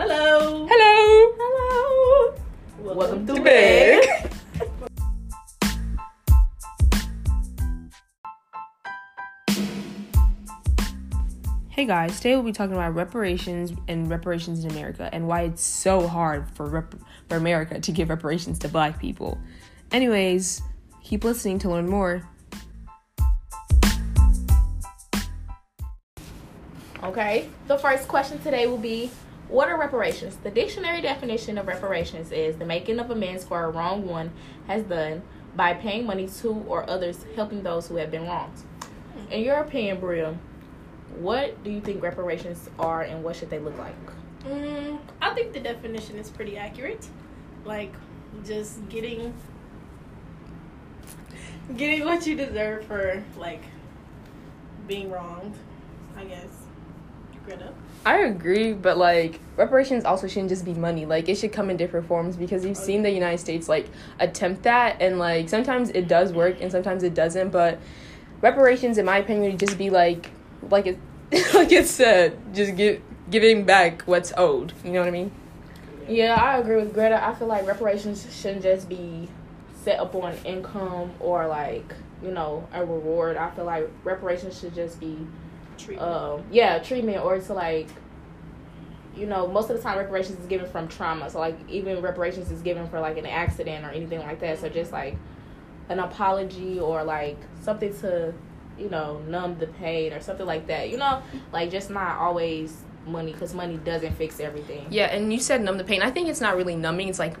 Hello. 0.00 0.66
Hello. 0.66 1.34
Hello. 1.38 2.94
Welcome 2.94 3.26
to 3.26 3.38
Big. 3.42 4.08
Hey 11.68 11.84
guys, 11.84 12.16
today 12.16 12.34
we'll 12.34 12.44
be 12.44 12.52
talking 12.52 12.74
about 12.74 12.94
reparations 12.94 13.72
and 13.88 14.08
reparations 14.08 14.64
in 14.64 14.70
America 14.70 15.10
and 15.12 15.28
why 15.28 15.42
it's 15.42 15.62
so 15.62 16.08
hard 16.08 16.50
for 16.54 16.64
rep- 16.64 16.94
for 17.28 17.36
America 17.36 17.78
to 17.78 17.92
give 17.92 18.08
reparations 18.08 18.58
to 18.60 18.68
black 18.68 18.98
people. 18.98 19.38
Anyways, 19.92 20.62
keep 21.02 21.24
listening 21.24 21.58
to 21.58 21.68
learn 21.68 21.86
more. 21.86 22.26
Okay, 27.02 27.50
the 27.66 27.76
first 27.76 28.08
question 28.08 28.38
today 28.40 28.66
will 28.66 28.78
be 28.78 29.10
What 29.50 29.68
are 29.68 29.76
reparations? 29.76 30.36
The 30.36 30.50
dictionary 30.50 31.00
definition 31.00 31.58
of 31.58 31.66
reparations 31.66 32.30
is 32.30 32.56
the 32.56 32.64
making 32.64 33.00
of 33.00 33.10
amends 33.10 33.44
for 33.44 33.64
a 33.64 33.68
wrong 33.68 34.06
one 34.06 34.30
has 34.68 34.84
done 34.84 35.22
by 35.56 35.74
paying 35.74 36.06
money 36.06 36.28
to 36.28 36.64
or 36.68 36.88
others 36.88 37.26
helping 37.34 37.64
those 37.64 37.88
who 37.88 37.96
have 37.96 38.12
been 38.12 38.28
wronged. 38.28 38.62
In 39.28 39.42
your 39.42 39.56
opinion, 39.56 39.98
Bria, 39.98 40.38
what 41.18 41.64
do 41.64 41.72
you 41.72 41.80
think 41.80 42.00
reparations 42.00 42.70
are 42.78 43.02
and 43.02 43.24
what 43.24 43.34
should 43.34 43.50
they 43.50 43.58
look 43.58 43.76
like? 43.76 43.96
Mm, 44.44 45.00
I 45.20 45.34
think 45.34 45.52
the 45.52 45.58
definition 45.58 46.16
is 46.16 46.30
pretty 46.30 46.56
accurate. 46.56 47.08
Like, 47.64 47.92
just 48.46 48.88
getting 48.88 49.34
getting 51.76 52.04
what 52.04 52.24
you 52.24 52.36
deserve 52.36 52.84
for 52.84 53.22
like 53.36 53.64
being 54.86 55.10
wronged. 55.10 55.56
I 56.16 56.24
guess. 56.24 56.69
Greta. 57.50 57.72
I 58.06 58.18
agree, 58.20 58.72
but 58.72 58.96
like 58.96 59.40
reparations 59.56 60.04
also 60.04 60.26
shouldn't 60.26 60.48
just 60.48 60.64
be 60.64 60.72
money. 60.72 61.04
Like 61.04 61.28
it 61.28 61.36
should 61.36 61.52
come 61.52 61.68
in 61.68 61.76
different 61.76 62.06
forms 62.06 62.36
because 62.36 62.64
you've 62.64 62.76
seen 62.76 63.02
the 63.02 63.10
United 63.10 63.38
States 63.38 63.68
like 63.68 63.88
attempt 64.18 64.62
that 64.62 64.96
and 65.00 65.18
like 65.18 65.48
sometimes 65.48 65.90
it 65.90 66.08
does 66.08 66.32
work 66.32 66.60
and 66.60 66.72
sometimes 66.72 67.02
it 67.02 67.12
doesn't, 67.14 67.50
but 67.50 67.78
reparations 68.40 68.96
in 68.96 69.04
my 69.04 69.18
opinion 69.18 69.50
would 69.50 69.60
just 69.60 69.76
be 69.76 69.90
like 69.90 70.30
like 70.70 70.86
it 70.86 70.98
like 71.54 71.72
it 71.72 71.86
said, 71.86 72.38
just 72.54 72.76
give 72.76 73.02
giving 73.30 73.64
back 73.64 74.02
what's 74.02 74.32
owed. 74.36 74.72
You 74.84 74.92
know 74.92 75.00
what 75.00 75.08
I 75.08 75.12
mean? 75.12 75.30
Yeah, 76.08 76.34
I 76.34 76.58
agree 76.58 76.76
with 76.76 76.94
Greta. 76.94 77.24
I 77.24 77.34
feel 77.34 77.48
like 77.48 77.66
reparations 77.66 78.26
shouldn't 78.34 78.62
just 78.62 78.88
be 78.88 79.28
set 79.84 80.00
up 80.00 80.14
on 80.14 80.34
income 80.44 81.12
or 81.20 81.46
like, 81.46 81.94
you 82.22 82.30
know, 82.30 82.66
a 82.72 82.84
reward. 82.84 83.36
I 83.36 83.50
feel 83.50 83.64
like 83.64 83.88
reparations 84.04 84.58
should 84.58 84.74
just 84.74 84.98
be 84.98 85.18
Treatment. 85.84 86.08
um 86.10 86.42
yeah 86.50 86.78
treatment 86.78 87.24
or 87.24 87.38
to 87.40 87.54
like 87.54 87.88
you 89.16 89.26
know 89.26 89.46
most 89.46 89.70
of 89.70 89.76
the 89.76 89.82
time 89.82 89.98
reparations 89.98 90.38
is 90.38 90.46
given 90.46 90.66
from 90.70 90.88
trauma 90.88 91.28
so 91.28 91.38
like 91.38 91.56
even 91.68 92.00
reparations 92.00 92.50
is 92.50 92.62
given 92.62 92.88
for 92.88 93.00
like 93.00 93.18
an 93.18 93.26
accident 93.26 93.84
or 93.84 93.90
anything 93.90 94.20
like 94.20 94.40
that 94.40 94.58
so 94.58 94.68
just 94.68 94.92
like 94.92 95.16
an 95.88 95.98
apology 95.98 96.78
or 96.78 97.02
like 97.02 97.36
something 97.62 97.92
to 98.00 98.32
you 98.78 98.88
know 98.88 99.18
numb 99.28 99.58
the 99.58 99.66
pain 99.66 100.12
or 100.12 100.20
something 100.20 100.46
like 100.46 100.66
that 100.66 100.88
you 100.88 100.96
know 100.96 101.20
like 101.52 101.70
just 101.70 101.90
not 101.90 102.16
always 102.18 102.84
money 103.06 103.32
because 103.32 103.54
money 103.54 103.76
doesn't 103.78 104.14
fix 104.14 104.40
everything 104.40 104.86
Yeah, 104.90 105.06
and 105.06 105.32
you 105.32 105.40
said 105.40 105.62
numb 105.62 105.78
the 105.78 105.84
pain. 105.84 106.02
I 106.02 106.10
think 106.10 106.28
it's 106.28 106.40
not 106.40 106.54
really 106.56 106.76
numbing. 106.76 107.08
It's 107.08 107.18
like 107.18 107.34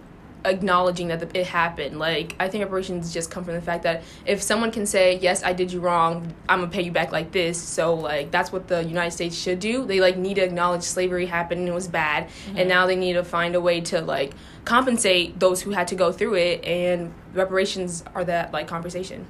acknowledging 0.44 1.08
that 1.08 1.20
the, 1.20 1.38
it 1.38 1.46
happened. 1.46 1.98
Like 1.98 2.34
I 2.40 2.48
think 2.48 2.64
reparations 2.64 3.12
just 3.12 3.30
come 3.30 3.44
from 3.44 3.54
the 3.54 3.60
fact 3.60 3.82
that 3.84 4.02
if 4.26 4.42
someone 4.42 4.70
can 4.70 4.86
say, 4.86 5.18
"Yes, 5.18 5.42
I 5.42 5.52
did 5.52 5.72
you 5.72 5.80
wrong. 5.80 6.34
I'm 6.48 6.60
gonna 6.60 6.70
pay 6.70 6.82
you 6.82 6.92
back 6.92 7.12
like 7.12 7.32
this." 7.32 7.60
So 7.60 7.94
like 7.94 8.30
that's 8.30 8.52
what 8.52 8.68
the 8.68 8.82
United 8.84 9.12
States 9.12 9.36
should 9.36 9.60
do. 9.60 9.84
They 9.84 10.00
like 10.00 10.16
need 10.16 10.34
to 10.34 10.42
acknowledge 10.42 10.82
slavery 10.82 11.26
happened 11.26 11.60
and 11.60 11.68
it 11.68 11.74
was 11.74 11.88
bad, 11.88 12.28
and 12.48 12.58
mm-hmm. 12.58 12.68
now 12.68 12.86
they 12.86 12.96
need 12.96 13.14
to 13.14 13.24
find 13.24 13.54
a 13.54 13.60
way 13.60 13.80
to 13.82 14.00
like 14.00 14.32
compensate 14.64 15.38
those 15.40 15.62
who 15.62 15.70
had 15.70 15.88
to 15.88 15.94
go 15.94 16.12
through 16.12 16.34
it. 16.34 16.64
And 16.64 17.12
reparations 17.34 18.04
are 18.14 18.24
that 18.24 18.52
like 18.52 18.66
conversation. 18.66 19.26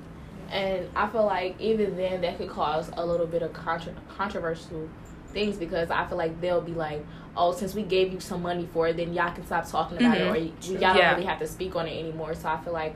and 0.50 0.88
I 0.96 1.08
feel 1.08 1.26
like 1.26 1.60
even 1.60 1.96
then 1.96 2.22
that 2.22 2.38
could 2.38 2.48
cause 2.50 2.90
a 2.94 3.06
little 3.06 3.26
bit 3.26 3.42
of 3.42 3.52
contra- 3.52 3.94
controversial 4.08 4.88
things 5.28 5.56
because 5.56 5.90
I 5.90 6.06
feel 6.06 6.18
like 6.18 6.40
they'll 6.40 6.60
be 6.60 6.72
like, 6.72 7.04
oh, 7.36 7.52
since 7.52 7.74
we 7.74 7.82
gave 7.82 8.12
you 8.12 8.20
some 8.20 8.42
money 8.42 8.68
for 8.72 8.88
it, 8.88 8.96
then 8.96 9.14
y'all 9.14 9.32
can 9.32 9.46
stop 9.46 9.68
talking 9.70 9.98
about 9.98 10.16
Mhm. 10.16 10.20
it, 10.20 10.28
or 10.28 10.32
y- 10.32 10.38
y'all 10.62 10.78
don't 10.94 10.96
Yeah. 10.96 11.10
really 11.14 11.26
have 11.26 11.38
to 11.38 11.46
speak 11.46 11.76
on 11.76 11.86
it 11.86 11.98
anymore. 11.98 12.34
So 12.34 12.48
I 12.48 12.56
feel 12.58 12.72
like, 12.72 12.94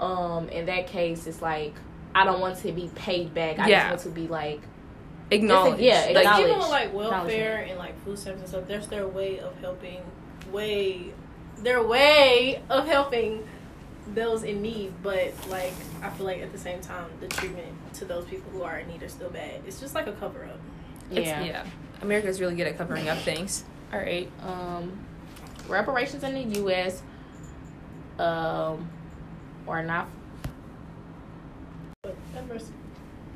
um, 0.00 0.48
in 0.48 0.66
that 0.66 0.86
case, 0.86 1.26
it's 1.26 1.42
like 1.42 1.74
I 2.14 2.24
don't 2.24 2.40
want 2.40 2.58
to 2.58 2.72
be 2.72 2.90
paid 2.94 3.32
back. 3.32 3.58
I 3.58 3.68
Yeah. 3.68 3.90
just 3.90 4.04
want 4.06 4.14
to 4.16 4.20
be 4.22 4.28
like, 4.28 4.60
Acknowledge. 5.30 5.80
yeah, 5.80 5.94
like, 6.00 6.14
like 6.14 6.16
acknowledge- 6.18 6.46
even 6.46 6.58
with 6.58 6.68
like 6.68 6.92
welfare 6.94 7.66
and 7.68 7.78
like 7.78 7.98
food 8.04 8.18
stamps 8.18 8.40
and 8.40 8.48
stuff, 8.48 8.64
there's 8.68 8.86
their 8.88 9.06
way 9.08 9.38
of 9.40 9.58
helping 9.60 10.02
way 10.52 11.12
their 11.58 11.82
way 11.82 12.60
of 12.68 12.86
helping 12.86 13.46
those 14.14 14.42
in 14.42 14.60
need. 14.60 14.92
But 15.02 15.32
like 15.48 15.72
I 16.02 16.10
feel 16.10 16.26
like 16.26 16.42
at 16.42 16.52
the 16.52 16.58
same 16.58 16.80
time 16.80 17.06
the 17.20 17.28
treatment 17.28 17.68
to 17.94 18.04
those 18.04 18.24
people 18.26 18.50
who 18.52 18.62
are 18.62 18.78
in 18.78 18.88
need 18.88 19.02
are 19.02 19.08
still 19.08 19.30
bad. 19.30 19.62
It's 19.66 19.80
just 19.80 19.94
like 19.94 20.06
a 20.06 20.12
cover 20.12 20.44
up. 20.44 20.58
It's- 21.16 21.26
yeah, 21.26 21.44
yeah. 21.44 21.66
America's 22.02 22.40
really 22.40 22.56
good 22.56 22.66
at 22.66 22.76
covering 22.76 23.08
up 23.08 23.18
things. 23.18 23.64
All 23.92 23.98
right. 23.98 24.30
um, 24.42 24.98
reparations 25.68 26.24
in 26.24 26.34
the 26.34 26.58
U.S. 26.60 27.02
Um, 28.18 28.88
or 29.66 29.82
not 29.82 30.08
But. 32.02 32.16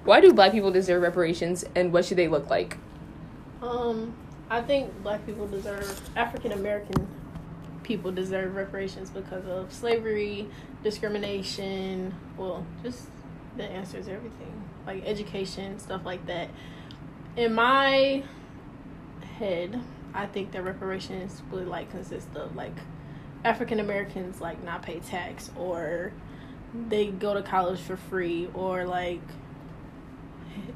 Why 0.05 0.21
do 0.21 0.33
black 0.33 0.53
people 0.53 0.71
deserve 0.71 1.03
reparations, 1.03 1.65
and 1.75 1.93
what 1.93 2.05
should 2.05 2.17
they 2.17 2.29
look 2.29 2.49
like? 2.49 2.77
Um, 3.61 4.15
I 4.49 4.61
think 4.63 5.03
black 5.03 5.25
people 5.27 5.47
deserve 5.49 6.01
African 6.17 6.53
American 6.53 7.09
people 7.83 8.11
deserve 8.13 8.55
reparations 8.57 9.11
because 9.11 9.47
of 9.47 9.73
slavery, 9.73 10.49
discrimination. 10.83 12.15
Well, 12.37 12.65
just 12.83 13.07
the 13.57 13.65
answers 13.65 14.07
everything 14.09 14.63
like 14.87 15.05
education 15.07 15.79
stuff 15.79 16.05
like 16.05 16.25
that. 16.27 16.49
In 17.37 17.55
my 17.55 18.23
head, 19.39 19.81
I 20.15 20.27
think 20.27 20.53
that 20.53 20.65
reparations 20.65 21.43
would 21.51 21.69
like 21.69 21.91
consist 21.91 22.35
of 22.35 22.57
like 22.57 22.75
African 23.45 23.79
Americans 23.79 24.41
like 24.41 24.63
not 24.65 24.83
pay 24.83 25.01
tax 25.01 25.51
or 25.57 26.13
they 26.89 27.09
go 27.09 27.35
to 27.35 27.43
college 27.43 27.81
for 27.81 27.97
free 27.97 28.49
or 28.55 28.87
like 28.87 29.21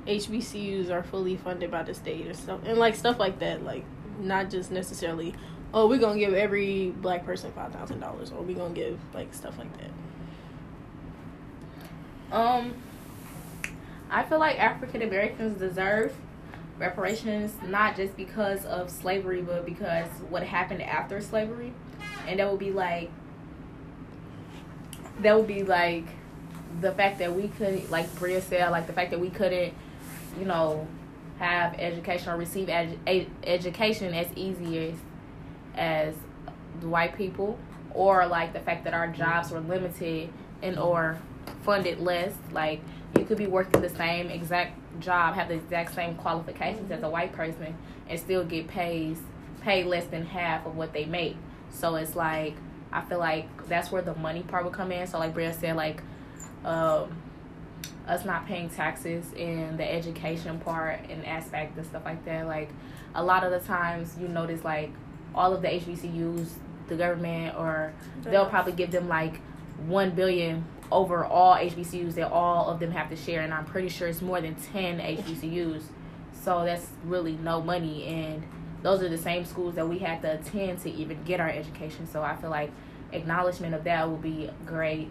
HBCUs 0.06 0.90
are 0.90 1.02
fully 1.02 1.36
funded 1.36 1.70
by 1.70 1.82
the 1.82 1.94
state 1.94 2.26
or 2.26 2.34
stuff, 2.34 2.60
and 2.64 2.78
like 2.78 2.94
stuff 2.94 3.18
like 3.18 3.38
that. 3.40 3.64
Like 3.64 3.84
not 4.20 4.50
just 4.50 4.70
necessarily, 4.70 5.34
oh, 5.72 5.88
we're 5.88 5.98
gonna 5.98 6.18
give 6.18 6.34
every 6.34 6.90
black 6.90 7.24
person 7.24 7.52
five 7.52 7.72
thousand 7.72 8.00
dollars, 8.00 8.32
or 8.32 8.42
we're 8.42 8.56
gonna 8.56 8.74
give 8.74 8.98
like 9.14 9.32
stuff 9.34 9.58
like 9.58 9.70
that. 9.78 9.90
Um, 12.36 12.74
I 14.10 14.22
feel 14.22 14.38
like 14.38 14.58
African 14.58 15.02
Americans 15.02 15.58
deserve 15.58 16.14
reparations 16.80 17.52
not 17.68 17.94
just 17.94 18.16
because 18.16 18.64
of 18.64 18.90
slavery, 18.90 19.42
but 19.42 19.64
because 19.64 20.08
what 20.30 20.42
happened 20.42 20.82
after 20.82 21.20
slavery, 21.20 21.72
and 22.26 22.40
that 22.40 22.50
would 22.50 22.58
be 22.58 22.72
like 22.72 23.10
that 25.20 25.36
would 25.36 25.46
be 25.46 25.62
like 25.62 26.06
the 26.80 26.92
fact 26.92 27.18
that 27.18 27.34
we 27.34 27.48
couldn't, 27.48 27.90
like 27.90 28.12
Bria 28.18 28.40
said, 28.40 28.70
like 28.70 28.86
the 28.86 28.92
fact 28.92 29.10
that 29.10 29.20
we 29.20 29.28
couldn't, 29.28 29.74
you 30.38 30.46
know, 30.46 30.86
have 31.38 31.74
education 31.78 32.30
or 32.30 32.36
receive 32.36 32.68
a- 32.70 33.28
education 33.44 34.14
as 34.14 34.26
easy 34.34 34.88
as 34.88 34.94
as 35.76 36.14
white 36.80 37.16
people, 37.16 37.58
or 37.92 38.26
like 38.26 38.54
the 38.54 38.60
fact 38.60 38.84
that 38.84 38.94
our 38.94 39.08
jobs 39.08 39.50
were 39.50 39.60
limited 39.60 40.30
and 40.62 40.78
or 40.78 41.18
funded 41.62 42.00
less. 42.00 42.32
Like 42.52 42.80
you 43.18 43.26
could 43.26 43.38
be 43.38 43.46
working 43.46 43.82
the 43.82 43.90
same 43.90 44.30
exact 44.30 44.79
job, 45.00 45.34
have 45.34 45.48
the 45.48 45.54
exact 45.54 45.94
same 45.94 46.14
qualifications 46.16 46.90
as 46.90 47.02
a 47.02 47.10
white 47.10 47.32
person, 47.32 47.76
and 48.08 48.18
still 48.18 48.44
get 48.44 48.68
paid 48.68 49.16
paid 49.62 49.84
less 49.86 50.06
than 50.06 50.24
half 50.24 50.64
of 50.66 50.76
what 50.76 50.92
they 50.92 51.04
make. 51.04 51.36
So 51.70 51.96
it's 51.96 52.16
like 52.16 52.54
I 52.92 53.02
feel 53.02 53.18
like 53.18 53.68
that's 53.68 53.92
where 53.92 54.02
the 54.02 54.14
money 54.14 54.42
part 54.42 54.64
would 54.64 54.74
come 54.74 54.92
in. 54.92 55.06
So 55.06 55.18
like 55.18 55.34
Bria 55.34 55.52
said, 55.52 55.76
like 55.76 56.02
um, 56.64 57.16
us 58.06 58.24
not 58.24 58.46
paying 58.46 58.68
taxes 58.68 59.24
and 59.38 59.78
the 59.78 59.90
education 59.90 60.58
part 60.58 61.00
and 61.08 61.24
aspect 61.24 61.76
and 61.76 61.86
stuff 61.86 62.04
like 62.04 62.24
that. 62.24 62.46
Like 62.46 62.70
a 63.14 63.24
lot 63.24 63.44
of 63.44 63.50
the 63.50 63.60
times 63.66 64.16
you 64.20 64.28
notice 64.28 64.64
like 64.64 64.90
all 65.34 65.54
of 65.54 65.62
the 65.62 65.68
HBCUs, 65.68 66.48
the 66.88 66.96
government 66.96 67.56
or 67.56 67.92
they'll 68.22 68.46
probably 68.46 68.72
give 68.72 68.90
them 68.90 69.08
like 69.08 69.40
one 69.86 70.10
billion 70.10 70.64
over 70.92 71.24
all 71.24 71.54
HBCUs 71.54 72.14
that 72.14 72.32
all 72.32 72.68
of 72.68 72.80
them 72.80 72.90
have 72.90 73.08
to 73.10 73.16
share, 73.16 73.42
and 73.42 73.54
I'm 73.54 73.64
pretty 73.64 73.88
sure 73.88 74.08
it's 74.08 74.22
more 74.22 74.40
than 74.40 74.54
ten 74.54 74.98
HBCUs. 74.98 75.82
So 76.42 76.64
that's 76.64 76.88
really 77.04 77.32
no 77.32 77.60
money, 77.60 78.06
and 78.06 78.42
those 78.82 79.02
are 79.02 79.08
the 79.08 79.18
same 79.18 79.44
schools 79.44 79.74
that 79.74 79.88
we 79.88 79.98
had 79.98 80.22
to 80.22 80.34
attend 80.34 80.80
to 80.80 80.90
even 80.90 81.22
get 81.24 81.40
our 81.40 81.50
education. 81.50 82.06
So 82.06 82.22
I 82.22 82.36
feel 82.36 82.50
like 82.50 82.70
acknowledgement 83.12 83.74
of 83.74 83.84
that 83.84 84.08
would 84.08 84.22
be 84.22 84.50
great. 84.66 85.10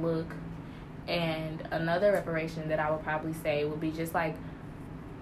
Look, 0.00 0.32
and 1.08 1.66
another 1.70 2.12
reparation 2.12 2.68
that 2.68 2.78
I 2.78 2.90
would 2.90 3.02
probably 3.02 3.32
say 3.34 3.64
would 3.64 3.80
be 3.80 3.90
just 3.90 4.14
like 4.14 4.36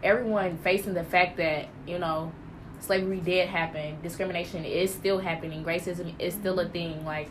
everyone 0.02 0.58
facing 0.58 0.94
the 0.94 1.04
fact 1.04 1.38
that 1.38 1.66
you 1.86 1.98
know 1.98 2.32
slavery 2.80 3.20
did 3.20 3.48
happen. 3.48 3.98
Discrimination 4.02 4.64
is 4.64 4.92
still 4.92 5.18
happening. 5.18 5.64
Racism 5.64 6.14
is 6.18 6.34
still 6.34 6.60
a 6.60 6.68
thing. 6.68 7.04
Like 7.04 7.30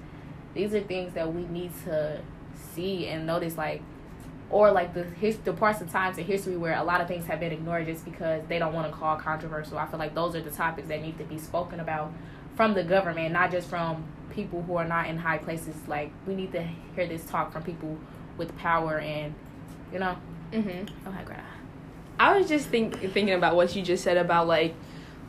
these 0.53 0.73
are 0.73 0.81
things 0.81 1.13
that 1.13 1.33
we 1.33 1.45
need 1.45 1.71
to 1.85 2.19
see 2.77 3.07
and 3.07 3.25
notice. 3.25 3.57
Like 3.57 3.81
or 4.49 4.71
like 4.71 4.93
the 4.93 5.03
his, 5.03 5.37
the 5.39 5.53
parts 5.53 5.81
of 5.81 5.91
times 5.91 6.17
in 6.17 6.25
history 6.25 6.55
where 6.55 6.75
a 6.75 6.83
lot 6.83 7.01
of 7.01 7.07
things 7.07 7.25
have 7.25 7.39
been 7.39 7.51
ignored 7.51 7.85
just 7.85 8.05
because 8.05 8.41
they 8.47 8.59
don't 8.59 8.73
want 8.73 8.89
to 8.89 8.97
call 8.97 9.17
controversial. 9.17 9.77
I 9.77 9.85
feel 9.87 9.99
like 9.99 10.15
those 10.15 10.35
are 10.35 10.41
the 10.41 10.51
topics 10.51 10.87
that 10.87 11.01
need 11.01 11.17
to 11.17 11.25
be 11.25 11.37
spoken 11.37 11.79
about 11.79 12.13
from 12.55 12.73
the 12.73 12.83
government, 12.83 13.33
not 13.33 13.51
just 13.51 13.69
from 13.69 14.05
people 14.31 14.61
who 14.63 14.75
are 14.75 14.85
not 14.85 15.07
in 15.07 15.17
high 15.17 15.37
places. 15.37 15.75
Like 15.87 16.11
we 16.25 16.33
need 16.33 16.51
to 16.53 16.61
hear 16.95 17.07
this 17.07 17.25
talk 17.25 17.51
from 17.51 17.63
people 17.63 17.97
with 18.37 18.55
power 18.57 18.99
and 18.99 19.33
you 19.91 19.99
know. 19.99 20.15
Mm-hmm. 20.53 21.07
Oh 21.07 21.11
my 21.11 21.23
god. 21.23 21.43
I 22.19 22.37
was 22.37 22.47
just 22.47 22.67
think 22.69 22.99
thinking 22.99 23.33
about 23.33 23.55
what 23.55 23.75
you 23.75 23.81
just 23.81 24.03
said 24.03 24.17
about 24.17 24.47
like 24.47 24.73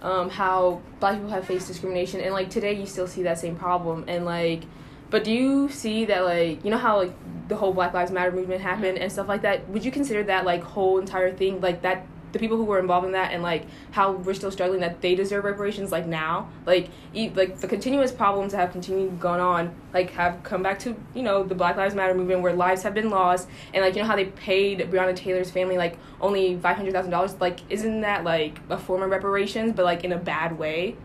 um, 0.01 0.31
how 0.31 0.81
black 1.01 1.15
people 1.15 1.31
have 1.31 1.45
faced 1.45 1.67
discrimination 1.67 2.21
and 2.21 2.33
like 2.33 2.51
today 2.51 2.73
you 2.73 2.87
still 2.87 3.09
see 3.09 3.25
that 3.25 3.39
same 3.39 3.57
problem 3.57 4.05
and 4.07 4.25
like 4.25 4.63
but 5.11 5.25
do 5.25 5.33
you 5.33 5.69
see 5.71 6.05
that 6.07 6.25
like 6.25 6.65
you 6.65 6.71
know 6.71 6.79
how 6.79 6.99
like 6.99 7.13
the 7.49 7.57
whole 7.57 7.73
Black 7.73 7.95
Lives 7.95 8.11
Matter 8.11 8.31
movement 8.31 8.61
happened 8.61 8.95
mm-hmm. 8.95 9.03
and 9.03 9.13
stuff 9.13 9.29
like 9.29 9.43
that? 9.43 9.69
Would 9.71 9.85
you 9.85 9.91
consider 9.91 10.23
that 10.25 10.45
like 10.45 10.63
whole 10.63 10.99
entire 10.99 11.33
thing 11.33 11.61
like 11.61 11.83
that 11.83 12.07
the 12.31 12.39
people 12.39 12.59
who 12.59 12.65
were 12.65 12.79
involved 12.79 13.07
in 13.07 13.13
that 13.13 13.33
and 13.33 13.43
like 13.43 13.65
how 13.91 14.13
we're 14.13 14.35
still 14.35 14.51
struggling 14.51 14.81
that 14.81 15.01
they 15.01 15.15
deserve 15.15 15.45
reparations 15.45 15.91
like 15.91 16.07
now? 16.07 16.51
Like 16.67 16.91
e- 17.15 17.31
like 17.35 17.61
the 17.61 17.69
continuous 17.69 18.13
problems 18.13 18.53
that 18.53 18.59
have 18.59 18.73
continued 18.73 19.19
gone 19.19 19.41
on 19.41 19.75
like 19.95 20.11
have 20.11 20.43
come 20.43 20.63
back 20.63 20.79
to 20.81 20.95
you 21.15 21.23
know 21.23 21.43
the 21.43 21.55
Black 21.55 21.77
Lives 21.77 21.95
Matter 21.95 22.15
movement 22.15 22.43
where 22.43 22.53
lives 22.53 22.83
have 22.83 22.93
been 22.93 23.09
lost 23.09 23.49
and 23.73 23.83
like 23.83 23.97
you 23.97 24.03
know 24.03 24.09
how 24.09 24.17
they 24.17 24.27
paid 24.27 24.81
Breonna 24.81 25.17
Taylor's 25.17 25.51
family 25.51 25.79
like 25.79 25.99
only 26.21 26.57
five 26.59 26.77
hundred 26.77 26.93
thousand 26.93 27.11
dollars? 27.11 27.35
Like 27.41 27.61
isn't 27.71 28.03
that 28.03 28.25
like 28.25 28.61
a 28.69 28.77
form 28.77 29.03
of 29.03 29.11
reparations 29.11 29.73
but 29.73 29.87
like 29.87 30.05
in 30.05 30.13
a 30.13 30.19
bad 30.19 30.59
way? 30.59 30.97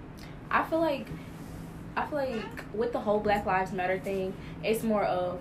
I 0.51 0.63
feel 0.63 0.79
like 0.79 1.07
I 1.95 2.05
feel 2.07 2.19
like 2.19 2.63
with 2.73 2.91
the 2.93 2.99
whole 2.99 3.19
Black 3.19 3.45
Lives 3.45 3.71
Matter 3.71 3.99
thing, 3.99 4.33
it's 4.63 4.83
more 4.83 5.03
of 5.03 5.39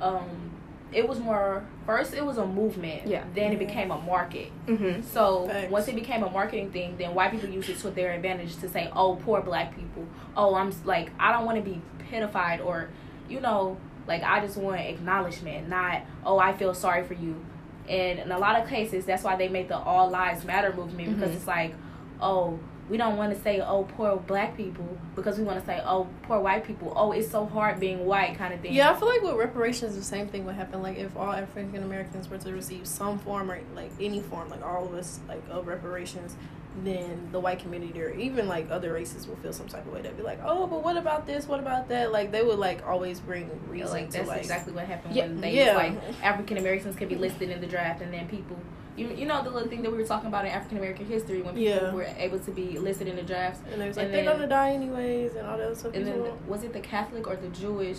um 0.00 0.52
it 0.92 1.06
was 1.08 1.18
more 1.18 1.64
first 1.84 2.14
it 2.14 2.24
was 2.24 2.38
a 2.38 2.46
movement. 2.46 3.06
Yeah. 3.06 3.24
Then 3.34 3.52
it 3.52 3.58
became 3.58 3.90
a 3.90 3.98
market. 4.00 4.50
mm-hmm 4.66 5.02
So 5.02 5.46
Facts. 5.48 5.70
once 5.70 5.88
it 5.88 5.94
became 5.94 6.22
a 6.22 6.30
marketing 6.30 6.70
thing, 6.70 6.96
then 6.96 7.14
white 7.14 7.30
people 7.32 7.48
use 7.48 7.68
it 7.68 7.78
to 7.78 7.90
their 7.90 8.12
advantage 8.12 8.56
to 8.58 8.68
say, 8.68 8.88
"Oh, 8.94 9.16
poor 9.16 9.40
black 9.42 9.74
people. 9.74 10.06
Oh, 10.36 10.54
I'm 10.54 10.72
like 10.84 11.10
I 11.18 11.32
don't 11.32 11.44
want 11.44 11.56
to 11.58 11.68
be 11.68 11.80
pitified 12.10 12.60
or, 12.60 12.88
you 13.28 13.40
know, 13.40 13.76
like 14.06 14.22
I 14.22 14.40
just 14.40 14.56
want 14.56 14.80
acknowledgement, 14.80 15.68
not 15.68 16.02
oh 16.24 16.38
I 16.38 16.52
feel 16.56 16.72
sorry 16.74 17.02
for 17.04 17.14
you." 17.14 17.44
And 17.88 18.18
in 18.18 18.32
a 18.32 18.38
lot 18.38 18.60
of 18.60 18.68
cases, 18.68 19.04
that's 19.06 19.22
why 19.22 19.36
they 19.36 19.48
make 19.48 19.68
the 19.68 19.78
All 19.78 20.10
Lives 20.10 20.44
Matter 20.44 20.72
movement 20.72 21.14
because 21.16 21.30
Mhm. 21.32 21.36
it's 21.36 21.46
like, 21.46 21.74
oh, 22.20 22.58
we 22.88 22.96
don't 22.96 23.16
want 23.16 23.34
to 23.34 23.40
say 23.42 23.60
oh 23.60 23.82
poor 23.96 24.16
black 24.16 24.56
people 24.56 24.86
because 25.16 25.38
we 25.38 25.44
want 25.44 25.58
to 25.58 25.66
say 25.66 25.80
oh 25.84 26.06
poor 26.22 26.38
white 26.40 26.64
people. 26.64 26.92
Oh, 26.96 27.12
it's 27.12 27.30
so 27.30 27.44
hard 27.46 27.80
being 27.80 28.06
white 28.06 28.36
kind 28.38 28.54
of 28.54 28.60
thing. 28.60 28.74
Yeah, 28.74 28.90
I 28.92 28.94
feel 28.94 29.08
like 29.08 29.22
with 29.22 29.34
reparations, 29.36 29.96
the 29.96 30.02
same 30.02 30.28
thing 30.28 30.44
would 30.46 30.54
happen. 30.54 30.82
Like 30.82 30.96
if 30.98 31.16
all 31.16 31.32
African 31.32 31.82
Americans 31.82 32.28
were 32.28 32.38
to 32.38 32.52
receive 32.52 32.86
some 32.86 33.18
form 33.18 33.50
or 33.50 33.60
like 33.74 33.90
any 34.00 34.20
form, 34.20 34.48
like 34.50 34.62
all 34.64 34.84
of 34.84 34.94
us, 34.94 35.18
like 35.28 35.42
of 35.50 35.66
reparations, 35.66 36.36
then 36.84 37.28
the 37.32 37.40
white 37.40 37.58
community 37.58 38.00
or 38.02 38.10
even 38.10 38.46
like 38.46 38.70
other 38.70 38.92
races 38.92 39.26
will 39.26 39.36
feel 39.36 39.52
some 39.52 39.66
type 39.66 39.86
of 39.86 39.92
way. 39.92 40.02
They'd 40.02 40.16
be 40.16 40.22
like, 40.22 40.40
oh, 40.44 40.66
but 40.66 40.84
what 40.84 40.96
about 40.96 41.26
this? 41.26 41.48
What 41.48 41.58
about 41.58 41.88
that? 41.88 42.12
Like 42.12 42.30
they 42.32 42.42
would 42.42 42.58
like 42.58 42.86
always 42.86 43.18
bring 43.18 43.48
Yeah, 43.48 43.72
reason 43.72 43.90
like 43.90 44.10
to 44.10 44.18
that's 44.18 44.28
like. 44.28 44.38
exactly 44.40 44.74
what 44.74 44.84
happened 44.84 45.16
Yeah, 45.16 45.22
when 45.26 45.40
they 45.40 45.54
yeah. 45.56 45.74
like 45.74 45.94
African 46.22 46.58
Americans 46.58 46.94
could 46.94 47.08
be 47.08 47.16
listed 47.16 47.50
in 47.50 47.60
the 47.60 47.66
draft, 47.66 48.02
and 48.02 48.12
then 48.12 48.28
people, 48.28 48.56
you 48.96 49.08
you 49.08 49.26
know 49.26 49.42
the 49.42 49.50
little 49.50 49.68
thing 49.68 49.82
that 49.82 49.90
we 49.90 49.98
were 49.98 50.04
talking 50.06 50.28
about 50.28 50.44
in 50.44 50.50
African 50.52 50.78
American 50.78 51.06
history 51.06 51.42
when 51.42 51.54
people 51.54 51.62
Yeah. 51.86 51.92
were 51.92 52.08
able 52.18 52.38
to 52.38 52.50
be 52.50 52.78
listed 52.78 53.08
in 53.08 53.16
the 53.16 53.22
drafts, 53.22 53.60
and 53.70 53.80
they 53.80 53.88
was 53.88 53.96
like, 53.96 54.06
and 54.06 54.14
they're 54.14 54.24
then- 54.24 54.36
gonna 54.36 54.48
die 54.48 54.70
anyways, 54.70 55.34
and 55.34 55.46
all 55.46 55.58
that 55.58 55.76
stuff. 55.76 55.94
and 55.94 56.06
then 56.06 56.22
was 56.46 56.62
it 56.64 56.72
the 56.72 56.80
Catholic 56.80 57.26
or 57.26 57.36
the 57.36 57.48
Jewish 57.48 57.98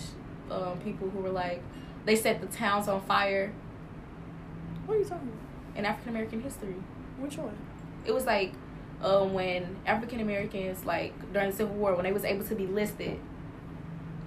um, 0.50 0.78
people 0.80 1.08
who 1.10 1.20
were 1.20 1.30
like 1.30 1.62
they 2.04 2.16
set 2.16 2.40
the 2.40 2.46
towns 2.46 2.88
on 2.88 3.00
fire 3.02 3.52
what 4.86 4.94
are 4.94 4.98
you 4.98 5.04
talking 5.04 5.28
about? 5.28 5.78
in 5.78 5.84
African 5.84 6.10
American 6.10 6.40
history? 6.40 6.74
Which 7.18 7.36
one? 7.36 7.56
It 8.06 8.12
was 8.12 8.24
like 8.26 8.52
um, 9.02 9.32
when 9.34 9.76
African 9.86 10.20
Americans 10.20 10.84
like 10.84 11.12
during 11.32 11.50
the 11.50 11.56
Civil 11.56 11.74
War 11.76 11.94
when 11.94 12.04
they 12.04 12.12
was 12.12 12.24
able 12.24 12.44
to 12.46 12.54
be 12.54 12.66
listed. 12.66 13.18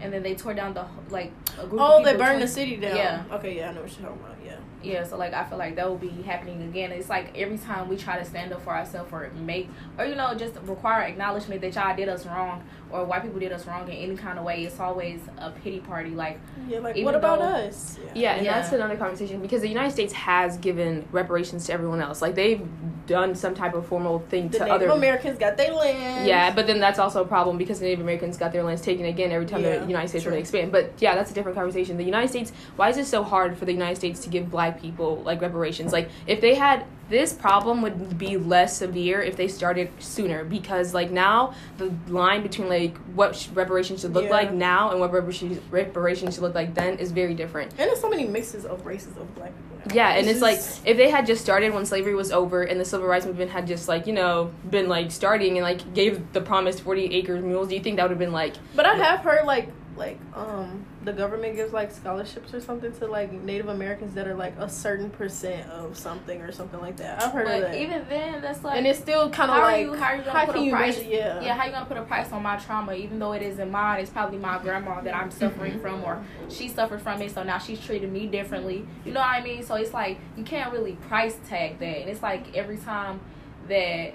And 0.01 0.11
then 0.11 0.23
they 0.23 0.35
tore 0.35 0.53
down 0.53 0.73
the 0.73 0.85
like 1.09 1.31
a 1.59 1.67
group. 1.67 1.81
Oh, 1.83 2.03
they 2.03 2.15
burned 2.15 2.41
the 2.41 2.47
city 2.47 2.77
down. 2.77 2.95
Yeah. 2.95 3.23
Okay, 3.33 3.55
yeah, 3.55 3.69
I 3.69 3.73
know 3.73 3.81
what 3.81 3.91
you're 3.91 4.07
talking 4.09 4.23
about. 4.23 4.37
Yeah. 4.43 4.57
Yeah, 4.83 5.03
so 5.03 5.15
like 5.17 5.33
I 5.33 5.43
feel 5.43 5.59
like 5.59 5.75
that 5.75 5.87
will 5.87 5.97
be 5.97 6.09
happening 6.09 6.63
again. 6.63 6.91
It's 6.91 7.09
like 7.09 7.37
every 7.37 7.57
time 7.57 7.87
we 7.87 7.97
try 7.97 8.17
to 8.17 8.25
stand 8.25 8.51
up 8.51 8.63
for 8.63 8.75
ourselves 8.75 9.13
or 9.13 9.29
make 9.45 9.69
or 9.97 10.05
you 10.05 10.15
know 10.15 10.33
just 10.33 10.55
require 10.63 11.03
acknowledgement 11.03 11.61
that 11.61 11.75
y'all 11.75 11.95
did 11.95 12.09
us 12.09 12.25
wrong 12.25 12.63
or 12.91 13.05
white 13.05 13.23
people 13.23 13.39
did 13.39 13.51
us 13.51 13.65
wrong 13.65 13.87
in 13.87 13.95
any 13.95 14.15
kind 14.15 14.37
of 14.39 14.45
way. 14.45 14.63
It's 14.65 14.79
always 14.79 15.19
a 15.37 15.51
pity 15.51 15.79
party. 15.79 16.11
Like 16.11 16.39
Yeah, 16.67 16.79
like 16.79 16.95
what 17.03 17.15
about 17.15 17.39
though- 17.39 17.45
us? 17.45 17.97
Yeah, 18.13 18.33
and 18.35 18.45
Yeah. 18.45 18.59
that's 18.59 18.71
another 18.73 18.95
conversation 18.97 19.41
because 19.41 19.61
the 19.61 19.67
United 19.69 19.91
States 19.91 20.13
has 20.13 20.57
given 20.57 21.05
reparations 21.11 21.65
to 21.67 21.73
everyone 21.73 22.01
else. 22.01 22.21
Like 22.21 22.35
they've 22.35 22.61
done 23.07 23.35
some 23.35 23.53
type 23.55 23.73
of 23.73 23.85
formal 23.85 24.19
thing 24.29 24.47
The 24.49 24.59
to 24.59 24.63
Native 24.65 24.75
other. 24.75 24.87
Americans 24.89 25.37
got 25.39 25.57
their 25.57 25.73
land. 25.73 26.27
yeah, 26.27 26.53
but 26.53 26.67
then 26.67 26.79
that's 26.79 26.99
also 26.99 27.21
a 27.21 27.27
problem 27.27 27.57
because 27.57 27.79
the 27.79 27.85
Native 27.85 28.01
Americans 28.01 28.37
got 28.37 28.51
their 28.51 28.63
lands 28.63 28.81
taken 28.81 29.05
again 29.05 29.31
every 29.31 29.45
time 29.47 29.63
Yeah, 29.63 29.79
the 29.79 29.85
United 29.87 30.07
States 30.09 30.23
true. 30.23 30.31
want 30.31 30.37
to 30.37 30.41
expand. 30.41 30.71
But 30.71 30.91
yeah, 30.99 31.15
that's 31.15 31.31
a 31.31 31.33
different 31.33 31.57
conversation. 31.57 31.97
The 31.97 32.03
United 32.03 32.29
States, 32.29 32.51
why 32.75 32.89
is 32.89 32.97
it 32.97 33.07
so 33.07 33.23
hard 33.23 33.57
for 33.57 33.65
the 33.65 33.73
United 33.73 33.95
States 33.97 34.19
to 34.21 34.29
give 34.29 34.49
black 34.51 34.81
people 34.81 35.21
like 35.25 35.41
reparations? 35.41 35.91
Like 35.93 36.09
if 36.27 36.41
they 36.41 36.55
had 36.55 36.85
this 37.11 37.33
problem 37.33 37.81
would 37.83 38.17
be 38.17 38.37
less 38.37 38.77
severe 38.77 39.21
if 39.21 39.35
they 39.35 39.47
started 39.47 39.91
sooner 39.99 40.43
because 40.43 40.93
like 40.95 41.11
now 41.11 41.53
the 41.77 41.93
line 42.07 42.41
between 42.41 42.69
like 42.69 42.97
what 43.13 43.35
sh- 43.35 43.49
reparations 43.49 44.01
should 44.01 44.13
look 44.13 44.23
Yeah. 44.25 44.31
like 44.31 44.51
now 44.53 44.89
and 44.91 44.99
what 44.99 45.11
reparations 45.11 45.59
reparations 45.69 46.33
should 46.35 46.43
look 46.43 46.55
like 46.55 46.73
then 46.73 46.97
is 46.97 47.11
very 47.11 47.35
different. 47.35 47.71
And 47.71 47.79
there's 47.89 48.01
so 48.01 48.09
many 48.09 48.25
mixes 48.25 48.65
of 48.65 48.85
races 48.85 49.15
of 49.17 49.35
black 49.35 49.51
people. 49.51 49.77
Now. 49.87 49.95
Yeah, 49.95 50.09
and 50.17 50.27
it's 50.27 50.41
like 50.41 50.55
just- 50.57 50.81
if 50.87 50.95
they 50.97 51.09
had 51.09 51.25
just 51.27 51.41
started 51.41 51.73
when 51.73 51.85
slavery 51.85 52.15
was 52.15 52.31
over 52.31 52.63
and 52.63 52.79
the 52.79 52.85
civil 52.85 53.07
rights 53.07 53.25
movement 53.25 53.51
had 53.51 53.67
just 53.67 53.87
like 53.87 54.07
you 54.07 54.13
know 54.13 54.51
been 54.69 54.87
like 54.87 55.11
starting 55.11 55.57
and 55.57 55.63
like 55.63 55.93
gave 55.93 56.31
the 56.33 56.41
promised 56.41 56.81
forty 56.81 57.05
acres 57.15 57.43
mules, 57.43 57.67
do 57.67 57.75
you 57.75 57.81
think 57.81 57.97
that 57.97 58.03
would 58.03 58.11
have 58.11 58.19
been 58.19 58.31
like 58.31 58.55
But 58.75 58.85
I 58.85 58.95
have 58.95 59.19
heard 59.19 59.45
like 59.45 59.69
like 60.01 60.17
um 60.35 60.83
the 61.03 61.13
government 61.13 61.55
gives 61.55 61.71
like 61.71 61.91
scholarships 61.91 62.53
or 62.53 62.59
something 62.59 62.91
to 62.93 63.05
like 63.05 63.31
Native 63.31 63.67
Americans 63.67 64.15
that 64.15 64.27
are 64.27 64.33
like 64.33 64.57
a 64.57 64.67
certain 64.67 65.09
percent 65.11 65.69
of 65.69 65.95
something 65.95 66.41
or 66.41 66.51
something 66.51 66.79
like 66.81 66.97
that. 66.97 67.21
I've 67.21 67.31
heard 67.31 67.47
of 67.47 67.61
that. 67.61 67.75
even 67.75 68.03
then, 68.09 68.41
that's 68.41 68.63
like 68.63 68.77
and 68.77 68.87
it's 68.87 68.99
still 68.99 69.29
kind 69.29 69.51
of 69.51 69.57
like 69.57 69.81
you 69.81 69.93
how 69.93 70.05
are 70.05 70.15
you 70.15 70.23
gonna 70.23 70.39
how 70.39 70.45
put 70.45 70.55
can 70.55 70.63
a 70.63 70.65
you 70.65 70.71
price? 70.71 70.97
measure? 70.97 71.09
Yeah. 71.09 71.41
yeah, 71.41 71.55
how 71.55 71.65
you 71.65 71.71
gonna 71.71 71.85
put 71.85 71.97
a 71.97 72.03
price 72.03 72.31
on 72.31 72.41
my 72.41 72.57
trauma 72.57 72.93
even 72.93 73.19
though 73.19 73.33
it 73.33 73.43
isn't 73.43 73.69
mine? 73.71 73.99
It's 74.01 74.09
probably 74.09 74.39
my 74.39 74.57
grandma 74.57 75.01
that 75.01 75.15
I'm 75.15 75.29
suffering 75.31 75.79
from 75.79 76.03
or 76.03 76.23
she 76.49 76.67
suffered 76.67 77.01
from 77.01 77.21
it, 77.21 77.31
so 77.31 77.43
now 77.43 77.59
she's 77.59 77.79
treating 77.79 78.11
me 78.11 78.25
differently. 78.27 78.85
You 79.05 79.13
know 79.13 79.19
what 79.19 79.29
I 79.29 79.43
mean? 79.43 79.63
So 79.63 79.75
it's 79.75 79.93
like 79.93 80.17
you 80.35 80.43
can't 80.43 80.71
really 80.73 80.93
price 80.93 81.37
tag 81.47 81.79
that, 81.79 81.97
and 82.01 82.09
it's 82.09 82.23
like 82.23 82.55
every 82.55 82.77
time 82.77 83.19
that 83.67 84.13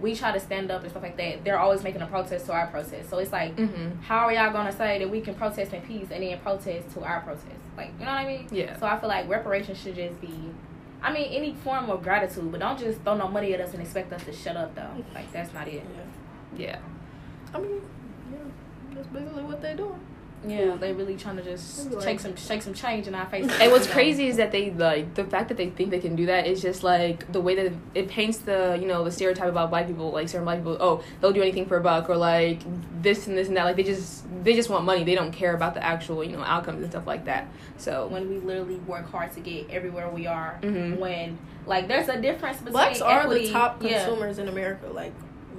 we 0.00 0.14
try 0.14 0.32
to 0.32 0.40
stand 0.40 0.70
up 0.70 0.82
and 0.82 0.90
stuff 0.90 1.02
like 1.02 1.16
that, 1.16 1.44
they're 1.44 1.58
always 1.58 1.82
making 1.82 2.02
a 2.02 2.06
protest 2.06 2.46
to 2.46 2.52
our 2.52 2.66
protest. 2.66 3.10
So 3.10 3.18
it's 3.18 3.32
like, 3.32 3.56
mm-hmm. 3.56 4.00
how 4.02 4.26
are 4.26 4.32
y'all 4.32 4.52
gonna 4.52 4.72
say 4.72 4.98
that 4.98 5.08
we 5.10 5.20
can 5.20 5.34
protest 5.34 5.72
in 5.72 5.82
peace 5.82 6.08
and 6.10 6.22
then 6.22 6.38
protest 6.40 6.90
to 6.94 7.02
our 7.02 7.20
protest? 7.20 7.46
Like, 7.76 7.92
you 7.98 8.04
know 8.04 8.12
what 8.12 8.20
I 8.20 8.26
mean? 8.26 8.48
yeah 8.50 8.78
So 8.78 8.86
I 8.86 8.98
feel 8.98 9.08
like 9.08 9.28
reparations 9.28 9.80
should 9.80 9.96
just 9.96 10.20
be, 10.20 10.34
I 11.02 11.12
mean, 11.12 11.32
any 11.32 11.54
form 11.54 11.90
of 11.90 12.02
gratitude, 12.02 12.50
but 12.50 12.60
don't 12.60 12.78
just 12.78 13.00
throw 13.02 13.16
no 13.16 13.28
money 13.28 13.52
at 13.54 13.60
us 13.60 13.72
and 13.72 13.82
expect 13.82 14.12
us 14.12 14.24
to 14.24 14.32
shut 14.32 14.56
up 14.56 14.74
though. 14.74 15.04
Like 15.14 15.30
that's 15.32 15.52
not 15.52 15.68
it. 15.68 15.84
Yeah. 16.56 16.66
yeah 16.66 16.78
I 17.54 17.58
mean, 17.58 17.82
yeah, 18.32 18.38
that's 18.94 19.06
basically 19.08 19.42
what 19.44 19.62
they're 19.62 19.76
doing. 19.76 20.00
Yeah, 20.46 20.76
they 20.76 20.92
really 20.92 21.16
trying 21.16 21.36
to 21.36 21.42
just 21.42 21.84
Maybe 21.84 21.96
like- 21.96 22.04
shake 22.04 22.20
some 22.20 22.36
shake 22.36 22.62
some 22.62 22.74
change 22.74 23.06
in 23.08 23.14
our 23.14 23.26
faces. 23.26 23.52
and 23.60 23.72
what's 23.72 23.86
crazy 23.86 24.26
is 24.28 24.36
that 24.36 24.52
they 24.52 24.70
like 24.70 25.14
the 25.14 25.24
fact 25.24 25.48
that 25.48 25.56
they 25.56 25.70
think 25.70 25.90
they 25.90 25.98
can 25.98 26.14
do 26.14 26.26
that 26.26 26.46
is 26.46 26.60
just 26.62 26.82
like 26.84 27.30
the 27.32 27.40
way 27.40 27.54
that 27.56 27.72
it 27.94 28.08
paints 28.08 28.38
the 28.38 28.76
you 28.80 28.86
know 28.86 29.02
the 29.02 29.10
stereotype 29.10 29.48
about 29.48 29.70
black 29.70 29.86
people 29.86 30.10
like 30.12 30.28
certain 30.28 30.44
black 30.44 30.58
people 30.58 30.76
oh 30.78 31.02
they'll 31.20 31.32
do 31.32 31.42
anything 31.42 31.66
for 31.66 31.78
a 31.78 31.80
buck 31.80 32.08
or 32.10 32.16
like 32.16 32.60
this 33.02 33.26
and 33.26 33.36
this 33.36 33.48
and 33.48 33.56
that 33.56 33.64
like 33.64 33.76
they 33.76 33.82
just 33.82 34.24
they 34.44 34.54
just 34.54 34.68
want 34.70 34.84
money 34.84 35.02
they 35.04 35.14
don't 35.14 35.32
care 35.32 35.54
about 35.54 35.74
the 35.74 35.82
actual 35.82 36.22
you 36.22 36.36
know 36.36 36.42
outcomes 36.44 36.82
and 36.82 36.92
stuff 36.92 37.06
like 37.06 37.24
that 37.24 37.48
so 37.78 38.06
When 38.06 38.28
we 38.28 38.38
literally 38.38 38.76
work 38.76 39.10
hard 39.10 39.32
to 39.32 39.40
get 39.40 39.68
everywhere 39.70 40.08
we 40.08 40.26
are. 40.26 40.58
Mhm. 40.62 40.98
When 40.98 41.38
like 41.66 41.88
there's 41.88 42.08
a 42.08 42.20
difference 42.20 42.58
between 42.58 42.72
Blacks 42.72 43.00
are 43.00 43.20
equity, 43.22 43.46
the 43.48 43.52
top 43.52 43.82
yeah, 43.82 44.04
consumers 44.04 44.38
in 44.38 44.48
America. 44.48 44.86
Like 44.92 45.12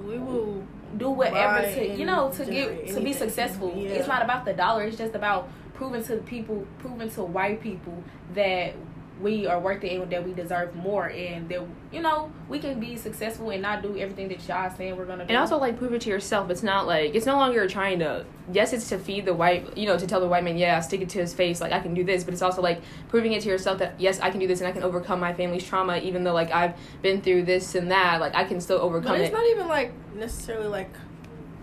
we 0.04 0.18
will. 0.18 0.64
Do 0.96 1.10
whatever 1.10 1.62
buy 1.62 1.74
to 1.74 1.96
you 1.96 2.06
know 2.06 2.30
to 2.30 2.44
get 2.44 2.88
to 2.88 3.00
be 3.00 3.12
successful. 3.12 3.74
Yeah. 3.76 3.90
It's 3.90 4.08
not 4.08 4.22
about 4.22 4.44
the 4.44 4.54
dollar. 4.54 4.84
It's 4.84 4.96
just 4.96 5.14
about 5.14 5.48
proving 5.74 6.02
to 6.04 6.16
people, 6.18 6.66
proving 6.78 7.10
to 7.10 7.22
white 7.22 7.60
people 7.60 8.02
that 8.34 8.74
we 9.20 9.46
are 9.46 9.58
worth 9.58 9.82
it 9.84 10.00
and 10.00 10.10
that 10.10 10.24
we 10.24 10.32
deserve 10.32 10.74
more 10.74 11.08
and 11.10 11.48
that 11.48 11.60
you 11.92 12.00
know 12.00 12.32
we 12.48 12.58
can 12.58 12.78
be 12.78 12.96
successful 12.96 13.50
and 13.50 13.62
not 13.62 13.82
do 13.82 13.96
everything 13.98 14.28
that 14.28 14.46
y'all 14.48 14.70
saying 14.76 14.96
we're 14.96 15.04
gonna 15.06 15.24
do. 15.24 15.28
And 15.28 15.36
also 15.36 15.58
like 15.58 15.76
prove 15.78 15.92
it 15.92 16.02
to 16.02 16.10
yourself. 16.10 16.50
It's 16.50 16.62
not 16.62 16.86
like 16.86 17.14
it's 17.14 17.26
no 17.26 17.36
longer 17.36 17.68
trying 17.68 17.98
to 18.00 18.24
yes, 18.52 18.72
it's 18.72 18.88
to 18.90 18.98
feed 18.98 19.24
the 19.24 19.34
white 19.34 19.76
you 19.76 19.86
know, 19.86 19.98
to 19.98 20.06
tell 20.06 20.20
the 20.20 20.28
white 20.28 20.44
man, 20.44 20.56
yeah, 20.56 20.80
stick 20.80 21.00
it 21.00 21.08
to 21.10 21.18
his 21.18 21.34
face, 21.34 21.60
like 21.60 21.72
I 21.72 21.80
can 21.80 21.94
do 21.94 22.04
this, 22.04 22.24
but 22.24 22.32
it's 22.32 22.42
also 22.42 22.62
like 22.62 22.80
proving 23.08 23.32
it 23.32 23.42
to 23.42 23.48
yourself 23.48 23.78
that 23.78 23.94
yes, 23.98 24.20
I 24.20 24.30
can 24.30 24.40
do 24.40 24.46
this 24.46 24.60
and 24.60 24.68
I 24.68 24.72
can 24.72 24.82
overcome 24.82 25.20
my 25.20 25.32
family's 25.32 25.64
trauma 25.64 25.98
even 25.98 26.24
though 26.24 26.34
like 26.34 26.52
I've 26.52 26.74
been 27.02 27.20
through 27.20 27.44
this 27.44 27.74
and 27.74 27.90
that, 27.90 28.20
like 28.20 28.34
I 28.34 28.44
can 28.44 28.60
still 28.60 28.78
overcome 28.78 29.12
But 29.12 29.20
it's 29.20 29.30
it. 29.30 29.32
not 29.32 29.46
even 29.46 29.68
like 29.68 29.92
necessarily 30.14 30.68
like 30.68 30.90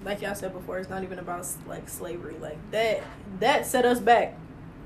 like 0.04 0.22
y'all 0.22 0.36
said 0.36 0.54
before. 0.54 0.78
It's 0.78 0.90
not 0.90 1.04
even 1.04 1.20
about 1.20 1.48
like 1.68 1.90
slavery. 1.90 2.36
Like 2.40 2.58
that 2.72 3.04
that 3.40 3.66
set 3.66 3.86
us 3.86 4.00
back, 4.00 4.38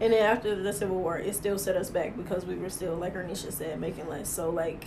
and 0.02 0.14
then 0.14 0.24
after 0.24 0.56
the 0.62 0.74
Civil 0.74 0.98
War, 0.98 1.18
it 1.18 1.36
still 1.36 1.58
set 1.58 1.76
us 1.76 1.90
back 1.90 2.16
because 2.18 2.46
we 2.46 2.56
were 2.56 2.70
still 2.70 2.96
like 2.96 3.16
Ernisha 3.16 3.52
said 3.52 3.80
making 3.80 4.08
less. 4.08 4.30
So 4.30 4.50
like 4.50 4.86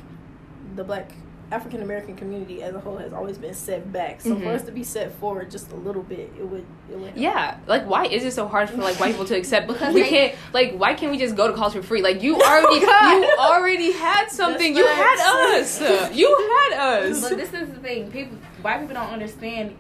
the 0.76 0.84
black 0.84 1.12
African 1.50 1.82
American 1.82 2.16
community 2.16 2.62
as 2.62 2.74
a 2.74 2.80
whole 2.80 2.96
has 2.96 3.12
always 3.12 3.36
been 3.36 3.52
set 3.52 3.92
back. 3.92 4.22
So 4.22 4.36
for 4.36 4.46
Mhm. 4.46 4.54
us 4.54 4.62
to 4.62 4.72
be 4.72 4.82
set 4.82 5.12
forward 5.12 5.50
just 5.50 5.70
a 5.70 5.76
little 5.76 6.02
bit, 6.02 6.32
it 6.38 6.44
would 6.48 6.64
it 6.90 6.94
would. 6.96 7.08
help. 7.10 7.16
Yeah, 7.18 7.58
like 7.66 7.84
why 7.86 8.06
is 8.06 8.24
it 8.24 8.32
so 8.32 8.48
hard 8.48 8.70
for 8.70 8.78
like 8.78 8.98
white 8.98 9.10
people 9.10 9.26
to 9.26 9.36
accept? 9.36 9.66
Because 9.72 9.92
we 9.92 10.02
can't. 10.04 10.34
Like, 10.54 10.72
why 10.78 10.94
can't 10.94 11.12
we 11.12 11.18
just 11.18 11.36
go 11.36 11.46
to 11.48 11.52
college 11.52 11.74
for 11.74 11.82
free? 11.82 12.00
Like, 12.00 12.22
you 12.22 12.36
already, 12.40 12.76
you 12.80 13.34
already 13.38 13.92
had 13.92 14.30
something. 14.30 14.74
You 14.74 14.86
had 14.86 15.58
us. 15.60 15.78
You 16.14 16.28
had 16.72 16.78
us. 17.10 17.20
But 17.20 17.36
this 17.36 17.52
is 17.52 17.68
the 17.68 17.80
thing, 17.80 18.10
people 18.10 18.38
white 18.62 18.80
people 18.80 18.94
don't 18.94 19.10
understand 19.12 19.76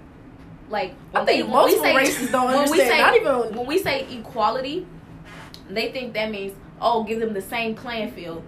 like 0.68 0.92
I 1.14 1.24
think 1.24 1.26
they 1.26 1.42
when 1.42 1.52
most 1.52 1.72
we 1.76 1.80
say 1.82 1.96
races 1.96 2.30
don't 2.30 2.46
when 2.46 2.54
we 2.70 2.80
understand. 2.82 2.90
say 2.90 2.98
not 2.98 3.16
even 3.16 3.56
when 3.58 3.66
we 3.66 3.78
say 3.78 4.06
equality, 4.18 4.86
they 5.68 5.92
think 5.92 6.14
that 6.14 6.30
means 6.30 6.54
oh 6.80 7.04
give 7.04 7.20
them 7.20 7.34
the 7.34 7.42
same 7.42 7.74
playing 7.74 8.12
field. 8.12 8.42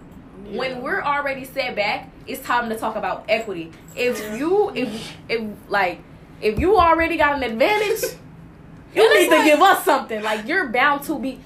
Yeah. 0.49 0.59
When 0.59 0.81
we're 0.81 1.01
already 1.01 1.45
set 1.45 1.75
back, 1.75 2.09
it's 2.27 2.41
time 2.45 2.69
to 2.69 2.77
talk 2.77 2.95
about 2.95 3.25
equity. 3.29 3.71
If 3.95 4.19
you 4.37 4.71
if 4.75 5.15
if 5.29 5.41
like 5.69 6.01
if 6.41 6.59
you 6.59 6.77
already 6.77 7.17
got 7.17 7.35
an 7.35 7.43
advantage, 7.43 8.03
you 8.93 9.13
need 9.13 9.29
to 9.29 9.43
give 9.43 9.61
us 9.61 9.83
something. 9.83 10.21
Like 10.21 10.47
you're 10.47 10.69
bound 10.69 11.03
to 11.03 11.17
be 11.17 11.39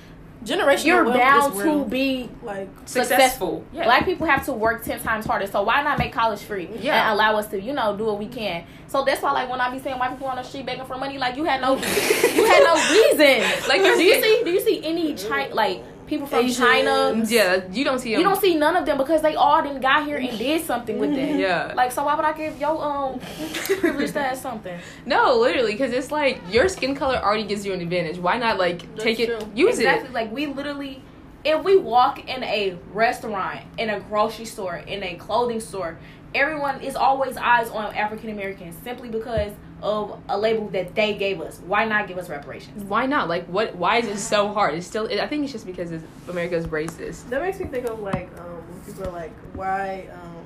generational 0.43 0.85
you're 0.85 1.05
bound 1.05 1.53
to 1.55 1.85
be 1.85 2.29
like 2.41 2.69
successful. 2.85 3.65
Yeah. 3.73 3.83
Black 3.83 4.05
people 4.05 4.25
have 4.27 4.45
to 4.45 4.53
work 4.53 4.83
ten 4.83 4.99
times 4.99 5.25
harder. 5.25 5.47
So 5.47 5.63
why 5.63 5.83
not 5.83 5.99
make 5.99 6.13
college 6.13 6.41
free 6.41 6.69
Yeah. 6.79 7.03
and 7.03 7.13
allow 7.13 7.37
us 7.37 7.47
to, 7.47 7.61
you 7.61 7.73
know, 7.73 7.95
do 7.95 8.05
what 8.05 8.19
we 8.19 8.27
can? 8.27 8.63
So 8.87 9.03
that's 9.03 9.21
why, 9.21 9.31
like, 9.33 9.49
when 9.49 9.61
I 9.61 9.69
be 9.69 9.79
seeing 9.79 9.99
white 9.99 10.11
people 10.11 10.27
on 10.27 10.37
the 10.37 10.43
street 10.43 10.65
begging 10.65 10.85
for 10.85 10.97
money, 10.97 11.17
like 11.17 11.35
you 11.35 11.43
had 11.43 11.61
no, 11.61 11.75
you 11.75 12.45
had 12.45 12.63
no 12.63 12.75
reason. 12.91 13.67
Like, 13.67 13.81
do 13.81 14.01
you 14.01 14.21
see? 14.21 14.43
Do 14.43 14.51
you 14.51 14.61
see 14.61 14.83
any 14.83 15.13
mm-hmm. 15.13 15.29
China, 15.29 15.53
like 15.53 15.83
people 16.09 16.27
from 16.27 16.39
Asians. 16.39 16.57
China? 16.57 17.23
Yeah, 17.27 17.61
you 17.71 17.83
don't 17.85 17.99
see. 17.99 18.11
You 18.11 18.23
don't 18.23 18.41
see 18.41 18.55
none 18.55 18.75
of 18.75 18.85
them 18.85 18.97
because 18.97 19.21
they 19.21 19.35
all 19.35 19.61
didn't 19.61 19.81
got 19.81 20.05
here 20.05 20.17
and 20.17 20.37
did 20.37 20.65
something 20.65 20.99
with 20.99 21.11
it. 21.11 21.29
Yeah. 21.39 21.73
Like, 21.75 21.91
so 21.91 22.03
why 22.03 22.15
would 22.15 22.25
I 22.25 22.33
give 22.33 22.59
your 22.59 22.81
um 22.83 23.19
privilege 23.79 24.11
to 24.13 24.21
have 24.21 24.37
something? 24.37 24.77
No, 25.05 25.37
literally, 25.39 25.71
because 25.73 25.93
it's 25.93 26.11
like 26.11 26.41
your 26.51 26.67
skin 26.67 26.95
color 26.95 27.17
already 27.17 27.45
gives 27.45 27.65
you 27.65 27.71
an 27.73 27.81
advantage. 27.81 28.17
Why 28.17 28.37
not 28.37 28.57
like 28.57 28.81
That's 28.81 29.03
take 29.03 29.19
it, 29.19 29.27
true. 29.27 29.51
use 29.55 29.77
exactly. 29.77 30.09
Like 30.09 30.31
we 30.31 30.47
literally, 30.47 31.01
if 31.45 31.63
we 31.63 31.77
walk 31.77 32.27
in 32.27 32.43
a 32.43 32.77
restaurant, 32.91 33.61
in 33.77 33.89
a 33.89 33.99
grocery 33.99 34.45
store, 34.45 34.77
in 34.77 35.03
a 35.03 35.15
clothing 35.15 35.59
store, 35.61 35.97
everyone 36.35 36.81
is 36.81 36.95
always 36.95 37.37
eyes 37.37 37.69
on 37.69 37.93
African 37.95 38.29
Americans 38.29 38.75
simply 38.83 39.09
because 39.09 39.51
of 39.81 40.19
a 40.27 40.37
label 40.37 40.67
that 40.69 40.95
they 40.95 41.13
gave 41.13 41.41
us. 41.41 41.59
Why 41.65 41.85
not 41.85 42.07
give 42.07 42.17
us 42.17 42.29
reparations? 42.29 42.83
Why 42.83 43.05
not? 43.05 43.29
Like, 43.29 43.45
what? 43.45 43.75
Why 43.75 43.97
is 43.97 44.07
it 44.07 44.17
so 44.17 44.49
hard? 44.49 44.75
It's 44.75 44.87
still. 44.87 45.07
I 45.19 45.27
think 45.27 45.43
it's 45.43 45.53
just 45.53 45.65
because 45.65 45.91
it's, 45.91 46.03
America's 46.27 46.67
racist. 46.67 47.29
That 47.29 47.41
makes 47.41 47.59
me 47.59 47.67
think 47.67 47.85
of 47.87 47.99
like 47.99 48.29
um 48.39 48.63
people 48.85 49.07
are 49.07 49.11
like 49.11 49.31
why 49.53 50.07
um 50.13 50.45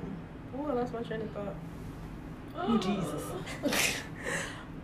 oh 0.58 0.70
I 0.70 0.72
lost 0.74 0.92
my 0.92 1.02
train 1.02 1.22
of 1.22 1.30
thought. 1.30 1.54
Oh 2.56 2.78
Jesus! 2.78 3.96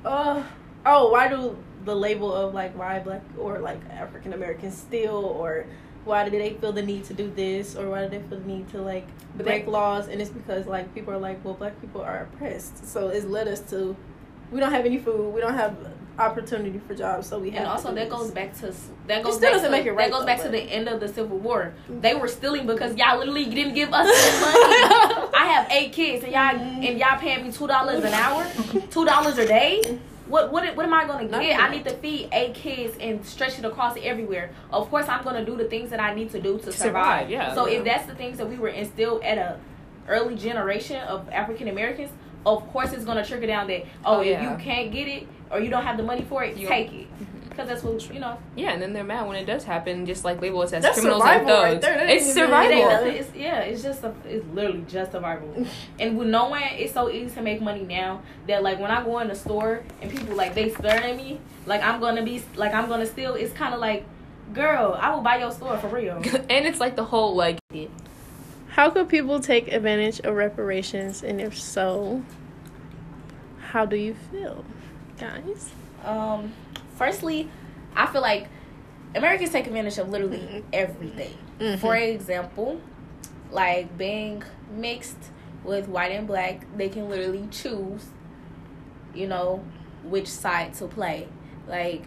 Uh 0.02 0.42
oh 0.86 1.10
why 1.10 1.28
do 1.28 1.56
the 1.84 1.94
label 1.94 2.32
of 2.32 2.54
like 2.54 2.76
why 2.76 2.98
black 3.00 3.22
or 3.38 3.58
like 3.58 3.78
African 3.90 4.32
Americans 4.32 4.76
still 4.76 5.24
or 5.24 5.66
why 6.04 6.26
do 6.26 6.30
they 6.30 6.54
feel 6.54 6.72
the 6.72 6.82
need 6.82 7.04
to 7.04 7.14
do 7.14 7.30
this 7.30 7.76
or 7.76 7.90
why 7.90 8.02
do 8.02 8.08
they 8.08 8.26
feel 8.28 8.38
the 8.38 8.46
need 8.46 8.68
to 8.70 8.80
like 8.80 9.06
break 9.36 9.66
laws 9.66 10.08
and 10.08 10.20
it's 10.20 10.30
because 10.30 10.66
like 10.66 10.92
people 10.94 11.12
are 11.12 11.18
like 11.18 11.44
well 11.44 11.54
black 11.54 11.78
people 11.80 12.00
are 12.00 12.22
oppressed 12.32 12.86
so 12.86 13.08
it's 13.08 13.26
led 13.26 13.46
us 13.46 13.60
to 13.60 13.94
we 14.50 14.60
don't 14.60 14.72
have 14.72 14.84
any 14.84 14.98
food 14.98 15.32
we 15.34 15.40
don't 15.40 15.54
have 15.54 15.76
opportunity 16.18 16.78
for 16.86 16.94
jobs 16.94 17.26
so 17.26 17.38
we 17.38 17.50
have 17.50 17.60
And 17.60 17.66
to 17.66 17.70
also 17.70 17.88
do 17.90 17.94
that 17.94 18.10
this. 18.10 18.18
goes 18.18 18.30
back 18.30 18.54
to 18.58 18.74
that 19.06 19.22
goes 19.22 19.36
still 19.36 19.40
back 19.40 19.52
doesn't 19.52 19.70
to, 19.70 19.70
make 19.70 19.86
it 19.86 19.92
right, 19.92 20.10
that 20.10 20.10
goes 20.10 20.20
though, 20.20 20.26
back 20.26 20.38
to 20.38 20.44
but- 20.44 20.52
the 20.52 20.60
end 20.62 20.88
of 20.88 21.00
the 21.00 21.08
Civil 21.08 21.38
War. 21.38 21.72
Mm-hmm. 21.88 22.00
They 22.00 22.14
were 22.14 22.28
stealing 22.28 22.66
because 22.66 22.94
y'all 22.96 23.18
literally 23.18 23.46
didn't 23.46 23.74
give 23.74 23.90
us 23.92 24.06
any 24.06 24.40
money. 24.40 25.30
I 25.34 25.46
have 25.46 25.70
eight 25.70 25.92
kids 25.92 26.22
and 26.24 26.32
y'all 26.32 26.52
mm-hmm. 26.52 26.82
and 26.84 26.98
y'all 26.98 27.18
paying 27.18 27.44
me 27.46 27.52
two 27.52 27.66
dollars 27.66 28.04
an 28.04 28.12
hour, 28.12 28.46
two 28.90 29.04
dollars 29.06 29.38
a 29.38 29.46
day. 29.46 29.98
What 30.26 30.52
what 30.52 30.76
what 30.76 30.84
am 30.84 30.92
I 30.94 31.06
gonna 31.06 31.26
Nothing. 31.26 31.48
get? 31.48 31.60
I 31.60 31.70
need 31.70 31.84
to 31.84 31.94
feed 31.94 32.28
eight 32.32 32.54
kids 32.54 32.96
and 33.00 33.24
stretch 33.24 33.58
it 33.58 33.64
across 33.64 33.96
everywhere. 34.02 34.50
Of 34.72 34.90
course, 34.90 35.08
I'm 35.08 35.24
gonna 35.24 35.44
do 35.44 35.56
the 35.56 35.64
things 35.64 35.88
that 35.90 36.00
I 36.00 36.14
need 36.14 36.30
to 36.32 36.40
do 36.40 36.58
to 36.58 36.64
survive. 36.70 36.76
survive, 36.78 37.30
yeah. 37.30 37.54
So 37.54 37.66
Yeah. 37.66 37.78
if 37.78 37.84
that's 37.84 38.06
the 38.06 38.14
things 38.14 38.36
that 38.38 38.48
we 38.48 38.56
were 38.56 38.68
instilled 38.68 39.22
at 39.24 39.38
a 39.38 39.58
early 40.06 40.34
generation 40.36 40.96
of 41.02 41.28
African 41.30 41.66
Americans, 41.68 42.10
of 42.46 42.66
course 42.72 42.92
it's 42.92 43.04
gonna 43.04 43.24
trigger 43.24 43.46
down 43.46 43.66
that 43.68 43.84
oh, 44.04 44.16
Oh, 44.16 44.20
if 44.20 44.26
yeah. 44.28 44.50
you 44.50 44.62
can't 44.62 44.90
get 44.92 45.08
it 45.08 45.26
or 45.50 45.60
you 45.60 45.70
don't 45.70 45.84
have 45.84 45.96
the 45.96 46.02
money 46.02 46.22
for 46.28 46.42
it, 46.44 46.56
You- 46.56 46.68
take 46.68 46.92
it 46.92 47.06
mm-hmm. 47.12 47.48
because 47.48 47.68
that's 47.68 47.82
what 47.82 48.14
you 48.14 48.20
know. 48.20 48.38
Yeah, 48.56 48.70
and 48.70 48.80
then 48.80 48.92
they're 48.92 49.04
mad 49.04 49.26
when 49.26 49.36
it 49.36 49.44
does 49.44 49.64
happen. 49.64 50.06
Just 50.06 50.24
like 50.24 50.40
label 50.40 50.62
us 50.62 50.72
as 50.72 50.82
That's 50.82 50.98
criminals 51.00 51.22
and 51.24 51.40
survival 51.40 51.62
right 51.64 51.80
there. 51.80 51.94
It's 52.06 52.36
ain't 52.36 52.36
even- 52.38 52.52
It 52.52 52.72
ain't 52.72 52.84
survival. 52.86 52.90
nothing. 52.90 53.14
It's, 53.16 53.34
yeah, 53.34 53.58
it's 53.60 53.82
just 53.82 54.04
a, 54.04 54.14
it's 54.24 54.46
literally 54.54 54.84
just 54.88 55.12
survival. 55.12 55.66
and 55.98 56.16
with 56.16 56.28
knowing 56.28 56.62
it's 56.72 56.94
so 56.94 57.10
easy 57.10 57.34
to 57.34 57.42
make 57.42 57.60
money 57.60 57.82
now 57.82 58.22
that 58.46 58.62
like 58.62 58.78
when 58.78 58.90
I 58.90 59.02
go 59.04 59.18
in 59.18 59.28
the 59.28 59.34
store 59.34 59.82
and 60.00 60.10
people 60.10 60.36
like 60.36 60.54
they 60.54 60.70
stare 60.70 61.02
at 61.02 61.16
me 61.16 61.40
like 61.66 61.82
I'm 61.82 62.00
gonna 62.00 62.22
be 62.22 62.42
like 62.56 62.72
I'm 62.72 62.88
gonna 62.88 63.06
steal. 63.06 63.34
It's 63.34 63.52
kind 63.52 63.74
of 63.74 63.80
like, 63.80 64.04
girl, 64.54 64.96
I 64.98 65.10
will 65.14 65.20
buy 65.20 65.36
your 65.38 65.50
store 65.50 65.76
for 65.78 65.88
real. 65.88 66.16
and 66.48 66.66
it's 66.66 66.80
like 66.80 66.96
the 66.96 67.04
whole 67.04 67.34
like 67.34 67.58
How 68.80 68.88
could 68.88 69.10
people 69.10 69.40
take 69.40 69.70
advantage 69.70 70.20
of 70.20 70.34
reparations, 70.34 71.22
and 71.22 71.38
if 71.38 71.60
so, 71.60 72.22
how 73.60 73.84
do 73.84 73.94
you 73.94 74.14
feel, 74.32 74.64
guys? 75.18 75.70
Um, 76.02 76.54
firstly, 76.96 77.50
I 77.94 78.06
feel 78.06 78.22
like 78.22 78.48
Americans 79.14 79.50
take 79.50 79.66
advantage 79.66 79.98
of 79.98 80.08
literally 80.08 80.38
Mhm. 80.38 80.62
everything. 80.72 81.34
Mm-hmm. 81.58 81.78
For 81.78 81.94
example, 81.94 82.80
like 83.50 83.98
being 83.98 84.44
mixed 84.74 85.30
with 85.62 85.86
white 85.86 86.12
and 86.12 86.26
black, 86.26 86.64
they 86.74 86.88
can 86.88 87.10
literally 87.10 87.48
choose, 87.50 88.06
you 89.14 89.28
know, 89.28 89.62
which 90.04 90.26
side 90.28 90.72
to 90.76 90.86
play. 90.86 91.28
Like, 91.68 92.04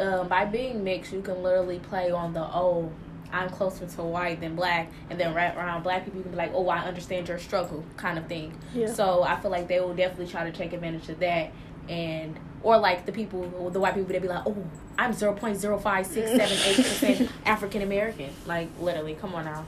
um, 0.00 0.26
by 0.26 0.46
being 0.46 0.82
mixed, 0.82 1.12
you 1.12 1.22
can 1.22 1.44
literally 1.44 1.78
play 1.78 2.10
on 2.10 2.32
the 2.32 2.42
oh, 2.42 2.90
I'm 3.32 3.48
closer 3.50 3.86
to 3.86 4.02
white 4.02 4.40
than 4.40 4.54
black, 4.56 4.90
and 5.10 5.18
then 5.20 5.34
right 5.34 5.54
around 5.56 5.82
black 5.82 6.04
people, 6.04 6.18
you 6.18 6.22
can 6.22 6.32
be 6.32 6.38
like, 6.38 6.52
oh, 6.54 6.68
I 6.68 6.78
understand 6.80 7.28
your 7.28 7.38
struggle, 7.38 7.84
kind 7.96 8.18
of 8.18 8.26
thing. 8.26 8.54
Yeah. 8.74 8.92
So 8.92 9.22
I 9.22 9.36
feel 9.40 9.50
like 9.50 9.68
they 9.68 9.80
will 9.80 9.94
definitely 9.94 10.28
try 10.28 10.44
to 10.48 10.56
take 10.56 10.72
advantage 10.72 11.08
of 11.08 11.18
that, 11.20 11.52
and 11.88 12.38
or 12.62 12.78
like 12.78 13.06
the 13.06 13.12
people, 13.12 13.70
the 13.70 13.78
white 13.80 13.94
people, 13.94 14.12
they 14.12 14.18
be 14.18 14.28
like, 14.28 14.42
oh, 14.46 14.56
I'm 14.98 15.12
zero 15.12 15.34
point 15.34 15.56
zero 15.58 15.78
five 15.78 16.06
six 16.06 16.30
seven 16.30 16.58
eight 16.66 16.76
percent 16.86 17.30
African 17.44 17.82
American. 17.82 18.30
Like 18.46 18.68
literally, 18.80 19.14
come 19.14 19.34
on 19.34 19.44
now. 19.44 19.64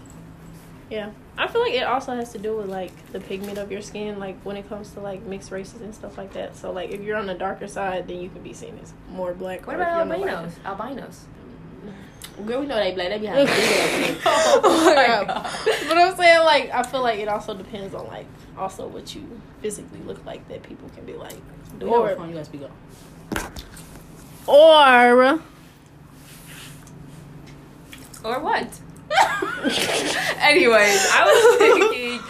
Yeah, 0.91 1.11
I 1.37 1.49
feel 1.49 1.61
like 1.61 1.75
it 1.75 1.83
also 1.83 2.15
has 2.15 2.33
to 2.33 2.39
do 2.39 2.57
with 2.57 2.67
like 2.71 3.13
the 3.13 3.21
pigment 3.21 3.59
of 3.59 3.71
your 3.71 3.83
skin, 3.83 4.19
like 4.19 4.41
when 4.41 4.57
it 4.57 4.67
comes 4.71 4.91
to 4.93 5.01
like 5.01 5.23
mixed 5.25 5.51
races 5.51 5.83
and 5.83 5.95
stuff 5.95 6.17
like 6.17 6.33
that. 6.33 6.57
So 6.57 6.73
like 6.73 6.91
if 6.91 7.03
you're 7.03 7.19
on 7.19 7.27
the 7.27 7.35
darker 7.35 7.69
side, 7.69 8.09
then 8.09 8.21
you 8.23 8.31
can 8.31 8.43
be 8.43 8.55
seen 8.55 8.79
as 8.83 8.95
more 9.11 9.35
black. 9.35 9.67
What 9.67 9.77
or 9.77 9.83
about 9.83 9.93
you're 9.93 10.01
on 10.01 10.09
the 10.09 10.17
lighter- 10.17 10.31
albinos? 10.31 10.55
Albinos. 10.65 11.25
Girl, 12.47 12.61
we 12.61 12.67
know 12.67 12.77
they 12.77 12.93
black. 12.93 13.09
They 13.09 13.19
be 13.19 13.27
having 13.27 13.47
big 14.05 14.19
oh, 14.25 14.61
oh 14.65 14.85
my 14.95 15.07
God. 15.07 15.27
God. 15.27 15.51
But 15.89 15.99
I'm 15.99 16.17
saying 16.17 16.45
like 16.45 16.71
I 16.73 16.83
feel 16.85 17.03
like 17.03 17.19
it 17.19 17.29
also 17.29 17.55
depends 17.55 17.95
on 17.95 18.07
like 18.07 18.27
also 18.57 18.87
what 18.87 19.15
you 19.15 19.41
physically 19.61 20.01
look 20.01 20.25
like 20.25 20.47
that 20.49 20.63
people 20.63 20.89
can 20.91 21.05
be 21.05 21.15
like 21.15 21.37
Do 21.79 21.87
you 21.87 21.93
have 21.93 22.03
or 22.03 22.17
phone? 22.17 22.29
You 22.29 22.35
gotta 22.35 22.45
speak 22.45 22.63
up. 22.63 23.53
or 24.47 25.41
Or 28.25 28.41
what? 28.41 28.81
Anyways, 30.41 31.09
I 31.13 31.25
was 31.25 31.59
thinking 31.59 32.21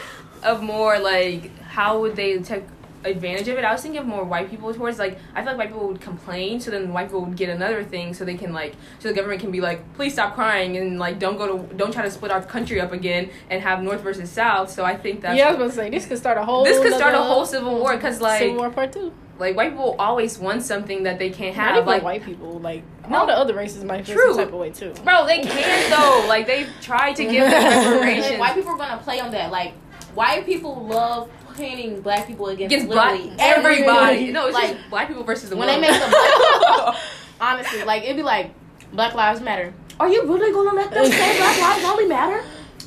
of 0.42 0.62
more 0.62 0.98
like 0.98 1.56
how 1.62 2.00
would 2.00 2.16
they 2.16 2.38
take 2.38 2.64
advantage 3.08 3.48
of 3.48 3.58
it. 3.58 3.64
I 3.64 3.72
was 3.72 3.82
thinking 3.82 4.00
of 4.00 4.06
more 4.06 4.24
white 4.24 4.48
people 4.50 4.72
towards 4.72 4.98
like 4.98 5.18
I 5.34 5.42
feel 5.42 5.52
like 5.52 5.58
white 5.58 5.68
people 5.72 5.88
would 5.88 6.00
complain, 6.00 6.60
so 6.60 6.70
then 6.70 6.92
white 6.92 7.06
people 7.08 7.22
would 7.24 7.36
get 7.36 7.48
another 7.50 7.82
thing, 7.84 8.14
so 8.14 8.24
they 8.24 8.36
can 8.36 8.52
like 8.52 8.74
so 8.98 9.08
the 9.08 9.14
government 9.14 9.40
can 9.40 9.50
be 9.50 9.60
like, 9.60 9.80
please 9.94 10.12
stop 10.12 10.34
crying 10.34 10.76
and 10.76 10.98
like 10.98 11.18
don't 11.18 11.36
go 11.36 11.58
to 11.58 11.74
don't 11.74 11.92
try 11.92 12.02
to 12.02 12.10
split 12.10 12.30
our 12.30 12.42
country 12.42 12.80
up 12.80 12.92
again 12.92 13.30
and 13.50 13.62
have 13.62 13.82
North 13.82 14.00
versus 14.00 14.30
South. 14.30 14.70
So 14.70 14.84
I 14.84 14.96
think 14.96 15.20
that 15.22 15.36
yeah, 15.36 15.48
I 15.48 15.50
was 15.50 15.58
gonna 15.58 15.72
say 15.72 15.90
this 15.90 16.06
could 16.06 16.18
start 16.18 16.38
a 16.38 16.44
whole. 16.44 16.64
this 16.64 16.78
could 16.78 16.94
start 16.94 17.14
a 17.14 17.18
whole 17.22 17.44
civil 17.46 17.78
war 17.78 17.94
because 17.96 18.20
like 18.20 18.38
Civil 18.40 18.56
War 18.56 18.70
Part 18.70 18.92
Two. 18.92 19.12
like 19.38 19.56
white 19.56 19.70
people 19.70 19.94
always 19.98 20.38
want 20.38 20.62
something 20.62 21.04
that 21.04 21.18
they 21.18 21.30
can't 21.30 21.56
Not 21.56 21.66
have. 21.66 21.76
even 21.76 21.86
Like 21.86 22.02
white 22.02 22.24
people, 22.24 22.58
like 22.60 22.82
No. 23.08 23.18
all 23.18 23.26
the 23.26 23.32
other 23.32 23.54
races 23.54 23.84
might 23.84 24.04
feel 24.06 24.16
True. 24.16 24.28
some 24.34 24.38
type 24.44 24.48
of 24.52 24.58
way 24.60 24.70
too. 24.70 24.92
bro, 25.04 25.26
they 25.26 25.40
can 25.40 25.90
though. 25.90 26.26
Like 26.28 26.46
they've 26.46 26.68
tried 26.80 27.14
to 27.16 27.24
give 27.24 27.48
them 27.48 27.52
And 27.54 27.92
reparations. 27.92 28.38
white 28.40 28.54
people 28.54 28.72
are 28.72 28.78
gonna 28.78 29.00
play 29.02 29.20
on 29.20 29.30
that. 29.32 29.50
Like 29.52 29.72
white 30.14 30.44
people 30.46 30.86
love 30.86 31.30
pinning 31.58 32.00
black 32.00 32.26
people 32.26 32.48
against, 32.48 32.74
Against 32.74 32.92
black 32.92 33.20
everybody. 33.38 34.30
No, 34.32 34.46
it's 34.46 34.54
like 34.54 34.76
just 34.76 34.90
black 34.90 35.08
people 35.08 35.24
versus 35.24 35.50
the 35.50 35.56
when 35.56 35.66
they 35.68 35.80
make 35.80 35.90
the 35.90 36.08
black 36.08 36.96
honestly, 37.40 37.82
like 37.84 38.02
it'd 38.04 38.16
be 38.16 38.22
like 38.22 38.52
Black 38.92 39.14
Lives 39.14 39.40
Matter. 39.40 39.74
Are 40.00 40.08
you 40.08 40.22
really 40.26 40.52
gonna 40.52 40.74
let 40.76 40.90
them 40.90 41.04
say 41.10 41.36
Black 41.38 41.60
Lives 41.60 41.84
only 41.84 42.06
matter? 42.06 42.42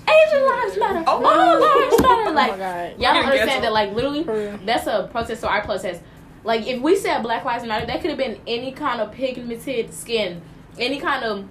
Asian 0.08 0.46
lives 0.46 0.78
matter. 0.78 1.04
Oh. 1.08 1.24
All 1.24 1.60
lives 1.60 2.01
matter. 2.01 2.30
oh 2.30 2.34
Like 2.34 2.51
my 2.54 2.58
god. 2.58 2.92
y'all 3.00 3.13
don't 3.13 3.25
understand 3.25 3.63
that. 3.63 3.72
Like 3.74 3.94
literally, 3.94 4.24
that's 4.66 4.88
a 4.88 5.08
protest 5.12 5.44
or 5.44 5.48
our 5.50 5.62
protest. 5.63 6.01
Like 6.44 6.66
if 6.68 6.82
we 6.82 6.96
said 6.96 7.22
Black 7.22 7.46
Lives 7.46 7.63
Matter, 7.66 7.86
that 7.86 8.01
could 8.01 8.10
have 8.10 8.18
been 8.18 8.40
any 8.48 8.72
kind 8.72 9.00
of 9.00 9.12
pigmented 9.12 9.94
skin, 9.94 10.42
any 10.80 11.00
kind 11.00 11.24
of 11.24 11.46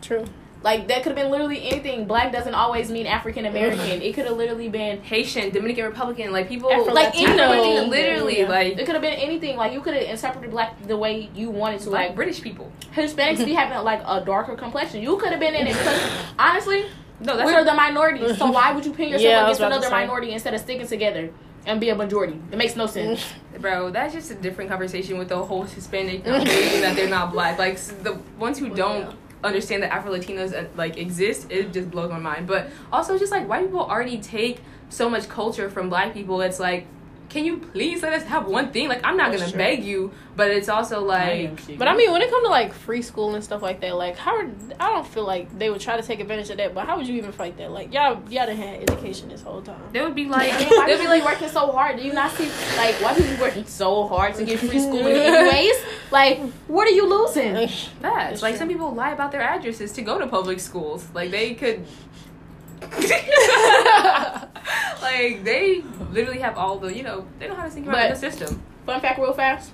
True. 0.00 0.24
Like 0.62 0.88
that 0.88 1.02
could 1.02 1.10
have 1.10 1.16
been 1.16 1.30
literally 1.30 1.66
anything. 1.68 2.06
Black 2.06 2.32
doesn't 2.32 2.54
always 2.54 2.90
mean 2.90 3.06
African 3.06 3.46
American. 3.46 4.00
It 4.02 4.14
could 4.14 4.26
have 4.26 4.36
literally 4.36 4.68
been 4.68 5.02
Haitian, 5.02 5.50
Dominican 5.50 5.84
Republican, 5.86 6.32
like 6.32 6.48
people 6.48 6.70
Afro- 6.70 6.92
like 6.94 7.14
Latino. 7.14 7.42
anything. 7.52 7.90
literally 7.90 8.38
Yeah. 8.40 8.48
like 8.48 8.78
It 8.78 8.86
could 8.86 8.94
have 8.94 9.02
been 9.02 9.14
anything. 9.14 9.56
Like 9.56 9.72
you 9.72 9.80
could 9.80 9.94
have 9.94 10.02
interpreted 10.04 10.50
black 10.50 10.80
the 10.86 10.96
way 10.96 11.30
you 11.34 11.50
wanted 11.50 11.80
to. 11.80 11.90
like 11.90 12.08
Like 12.08 12.16
British 12.16 12.40
people. 12.42 12.70
Hispanics 12.94 13.44
be 13.44 13.52
having 13.62 13.78
like 13.84 14.02
a 14.06 14.24
darker 14.24 14.54
complexion. 14.54 15.02
You 15.02 15.16
could 15.16 15.30
have 15.30 15.40
been 15.40 15.54
in 15.54 15.66
it 15.66 15.72
because 15.76 16.00
honestly, 16.38 16.86
No, 17.20 17.36
that's 17.36 17.50
we're 17.50 17.64
the 17.64 17.74
minority. 17.74 18.34
So 18.34 18.50
why 18.56 18.72
would 18.72 18.84
you 18.86 18.92
pin 18.92 19.08
yourself 19.10 19.22
Yeah, 19.22 19.42
against 19.44 19.60
another 19.60 19.90
minority 19.90 20.32
instead 20.32 20.54
of 20.54 20.60
sticking 20.60 20.86
together 20.86 21.30
and 21.66 21.80
be 21.80 21.88
a 21.90 21.94
majority? 21.94 22.40
It 22.50 22.56
makes 22.58 22.76
no 22.76 22.86
sense. 22.86 23.24
bro. 23.60 23.90
That's 23.90 24.12
just 24.14 24.30
a 24.30 24.34
different 24.34 24.70
conversation 24.70 25.18
with 25.18 25.28
the 25.28 25.36
whole 25.42 25.62
Hispanic 25.62 26.24
that 26.24 26.94
they're 26.96 27.08
not 27.08 27.32
black. 27.32 27.58
Like 27.58 27.78
the 27.78 28.18
ones 28.38 28.58
who 28.58 28.68
don't 28.70 29.14
understand 29.44 29.82
that 29.82 29.92
Afro 29.92 30.12
Latinos 30.12 30.54
uh, 30.54 30.68
like 30.76 30.96
exist, 30.96 31.50
it 31.50 31.72
just 31.72 31.90
blows 31.90 32.10
my 32.10 32.18
mind. 32.18 32.46
But 32.46 32.70
also, 32.92 33.18
just 33.18 33.32
like 33.32 33.48
white 33.48 33.66
people 33.66 33.80
already 33.80 34.18
take 34.18 34.60
so 34.88 35.08
much 35.08 35.28
culture 35.28 35.68
from 35.70 35.88
black 35.88 36.14
people. 36.14 36.40
It's 36.40 36.60
like. 36.60 36.86
Can 37.32 37.46
you 37.46 37.56
please 37.56 38.02
let 38.02 38.12
us 38.12 38.24
have 38.24 38.46
one 38.46 38.72
thing? 38.72 38.88
Like 38.90 39.00
I'm 39.04 39.16
not 39.16 39.30
That's 39.30 39.44
gonna 39.44 39.52
true. 39.52 39.58
beg 39.58 39.84
you, 39.84 40.12
but 40.36 40.50
it's 40.50 40.68
also 40.68 41.00
like 41.02 41.78
But 41.78 41.88
I 41.88 41.96
mean, 41.96 42.12
when 42.12 42.20
it 42.20 42.28
comes 42.28 42.44
to 42.44 42.50
like 42.50 42.74
free 42.74 43.00
school 43.00 43.34
and 43.34 43.42
stuff 43.42 43.62
like 43.62 43.80
that, 43.80 43.96
like 43.96 44.16
how 44.18 44.36
are, 44.36 44.46
I 44.78 44.90
don't 44.90 45.06
feel 45.06 45.24
like 45.26 45.58
they 45.58 45.70
would 45.70 45.80
try 45.80 45.96
to 45.96 46.02
take 46.06 46.20
advantage 46.20 46.50
of 46.50 46.58
that. 46.58 46.74
But 46.74 46.86
how 46.86 46.98
would 46.98 47.08
you 47.08 47.14
even 47.16 47.32
fight 47.32 47.56
that? 47.56 47.70
Like 47.70 47.90
y'all, 47.94 48.22
y'all 48.28 48.44
done 48.46 48.56
had 48.56 48.82
education 48.82 49.30
this 49.30 49.40
whole 49.40 49.62
time. 49.62 49.80
they 49.92 50.02
would 50.02 50.14
be 50.14 50.26
like 50.26 50.52
And 50.52 50.70
why 50.72 50.86
they'll 50.86 50.98
be 50.98 51.06
like 51.08 51.24
working 51.24 51.48
so 51.48 51.72
hard? 51.72 51.96
Do 51.96 52.02
you 52.02 52.12
not 52.12 52.32
see 52.32 52.50
like 52.76 52.96
why 53.00 53.14
people 53.14 53.36
working 53.40 53.64
so 53.64 54.06
hard 54.08 54.34
to 54.34 54.44
get 54.44 54.58
free 54.58 54.78
schooling 54.78 55.06
anyways? 55.16 55.76
Like 56.10 56.38
what 56.68 56.86
are 56.86 56.90
you 56.92 57.08
losing? 57.08 57.54
that. 57.54 58.34
It's 58.34 58.42
Like 58.42 58.52
true. 58.56 58.58
some 58.58 58.68
people 58.68 58.92
lie 58.94 59.12
about 59.12 59.32
their 59.32 59.40
addresses 59.42 59.90
to 59.92 60.02
go 60.02 60.18
to 60.18 60.26
public 60.26 60.60
schools. 60.60 61.08
Like 61.14 61.30
they 61.30 61.54
could. 61.54 61.86
like 65.02 65.44
they 65.44 65.82
literally 66.10 66.38
have 66.40 66.56
all 66.56 66.78
the 66.78 66.94
you 66.96 67.02
know 67.02 67.26
they 67.38 67.48
know 67.48 67.54
how 67.54 67.64
to 67.64 67.70
think 67.70 67.86
about 67.86 68.08
But- 68.08 68.20
the 68.20 68.30
system. 68.30 68.62
Fun 68.86 69.00
fact, 69.00 69.18
real 69.20 69.32
fast. 69.32 69.72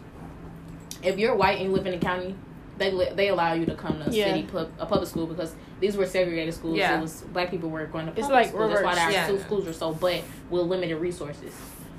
If 1.03 1.19
you're 1.19 1.35
white 1.35 1.59
and 1.59 1.69
you 1.69 1.75
live 1.75 1.87
in 1.87 1.93
the 1.99 2.05
county, 2.05 2.35
they 2.77 2.91
li- 2.91 3.13
they 3.15 3.29
allow 3.29 3.53
you 3.55 3.65
to 3.67 3.75
come 3.75 3.99
to 4.01 4.09
a 4.09 4.13
Yeah. 4.13 4.27
city 4.27 4.43
pub, 4.43 4.71
a 4.79 4.85
public 4.87 5.09
school 5.09 5.27
because 5.27 5.55
these 5.81 5.97
were 5.97 6.07
segregated 6.07 6.53
schools. 6.55 6.77
Yeah. 6.77 6.99
It 6.99 7.01
was 7.01 7.23
black 7.33 7.51
people 7.51 7.71
were 7.71 7.87
going 7.87 8.07
to 8.07 8.11
public 8.13 8.25
It's 8.25 8.33
like 8.33 8.49
school. 8.49 8.69
That's 8.69 8.83
why 8.83 8.91
reverse. 8.91 9.05
our 9.05 9.11
Yeah. 9.13 9.25
school- 9.27 9.39
schools 9.39 9.69
are 9.69 9.73
so 9.73 9.93
but 9.93 10.23
with 10.51 10.67
limited 10.67 10.97
resources. 10.97 11.55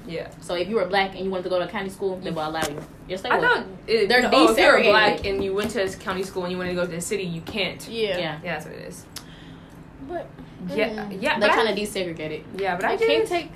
Yeah, 0.07 0.27
So 0.41 0.55
if 0.55 0.67
you 0.67 0.75
were 0.77 0.85
black 0.85 1.11
and 1.15 1.23
you 1.25 1.29
wanted 1.29 1.43
to 1.43 1.49
go 1.49 1.59
to 1.59 1.65
a 1.65 1.67
county 1.67 1.89
school, 1.89 2.17
they 2.17 2.31
will 2.31 2.47
allow 2.47 2.61
you. 2.67 2.79
Yes, 3.07 3.21
they 3.21 3.29
I 3.29 3.37
will. 3.37 3.47
thought 3.47 3.65
it, 3.85 4.09
They're 4.09 4.27
oh, 4.33 4.51
if 4.51 4.57
you 4.57 4.65
were 4.65 4.81
black 4.81 5.23
and 5.23 5.43
you 5.43 5.53
went 5.53 5.69
to 5.71 5.83
a 5.83 5.89
county 5.89 6.23
school 6.23 6.43
and 6.45 6.51
you 6.51 6.57
wanted 6.57 6.71
to 6.71 6.75
go 6.75 6.85
to 6.85 6.91
the 6.91 7.01
city, 7.01 7.23
you 7.23 7.41
can't. 7.41 7.87
Yeah. 7.87 8.07
Yeah, 8.09 8.17
Yeah, 8.17 8.37
that's 8.43 8.65
what 8.65 8.73
it 8.75 8.87
is. 8.87 9.05
But 10.09 10.27
Yeah, 10.75 10.89
Mm. 10.89 11.21
yeah, 11.21 11.39
they're 11.39 11.47
but 11.49 11.57
I, 11.57 11.63
trying 11.63 11.75
to 11.75 11.81
desegregate 11.81 12.31
it. 12.31 12.45
yeah, 12.57 12.75
but 12.75 12.83
I 12.85 12.93
I 12.93 12.97
can't 12.97 13.09
can't 13.09 13.27
take 13.27 13.51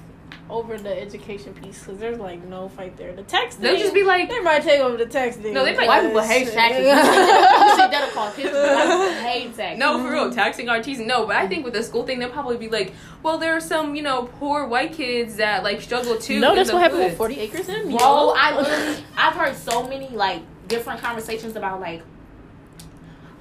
over 0.50 0.78
the 0.78 1.02
education 1.02 1.54
piece 1.54 1.80
because 1.80 1.98
there's 2.00 2.20
like 2.20 2.44
no 2.46 2.70
fight 2.70 2.96
there. 2.98 3.14
The 3.14 3.24
tax 3.24 3.56
They'll 3.56 3.78
just 3.78 3.94
be 3.94 4.04
like, 4.04 4.30
they 4.30 4.40
might 4.42 4.62
take 4.62 4.80
over 4.82 4.98
the 4.98 5.06
tax 5.06 5.36
thing. 5.38 5.54
No, 5.54 5.64
they 5.66 5.76
might- 5.76 5.88
White 5.88 6.04
people 6.06 6.22
hate 6.22 6.52
taxes. 6.52 6.86
you 6.86 6.86
see 6.86 7.92
that 7.92 8.08
across 8.10 8.36
history. 8.36 8.60
White 8.60 8.84
people 8.84 9.24
hate 9.30 9.56
taxes. 9.56 9.80
No, 9.80 10.04
for 10.04 10.12
real, 10.12 10.32
taxing 10.32 10.70
our 10.70 10.82
teachers. 10.84 11.06
No, 11.06 11.26
but 11.26 11.36
I 11.38 11.48
think 11.48 11.64
with 11.66 11.74
the 11.74 11.82
school 11.84 12.04
thing, 12.06 12.20
they'll 12.20 12.30
probably 12.30 12.58
be 12.58 12.70
like, 12.70 12.94
well, 13.24 13.38
there 13.38 13.54
are 13.56 13.62
some, 13.62 13.96
you 13.96 14.02
know, 14.04 14.30
poor 14.40 14.68
white 14.68 14.94
kids 14.94 15.38
that 15.38 15.64
like 15.64 15.82
struggle 15.82 16.18
too. 16.18 16.40
no, 16.40 16.54
that's 16.56 16.72
what 16.72 16.82
happened 16.82 17.04
with. 17.06 17.18
Forty 17.18 17.40
Acres 17.40 17.68
in 17.70 17.84
Bro, 17.90 17.98
Yellow. 18.00 18.34
I 18.38 18.56
literally, 18.58 19.04
I've 19.18 19.34
heard 19.36 19.56
so 19.56 19.88
many 19.88 20.10
like 20.10 20.42
different 20.68 21.02
conversations 21.02 21.56
about 21.56 21.80
like, 21.82 22.02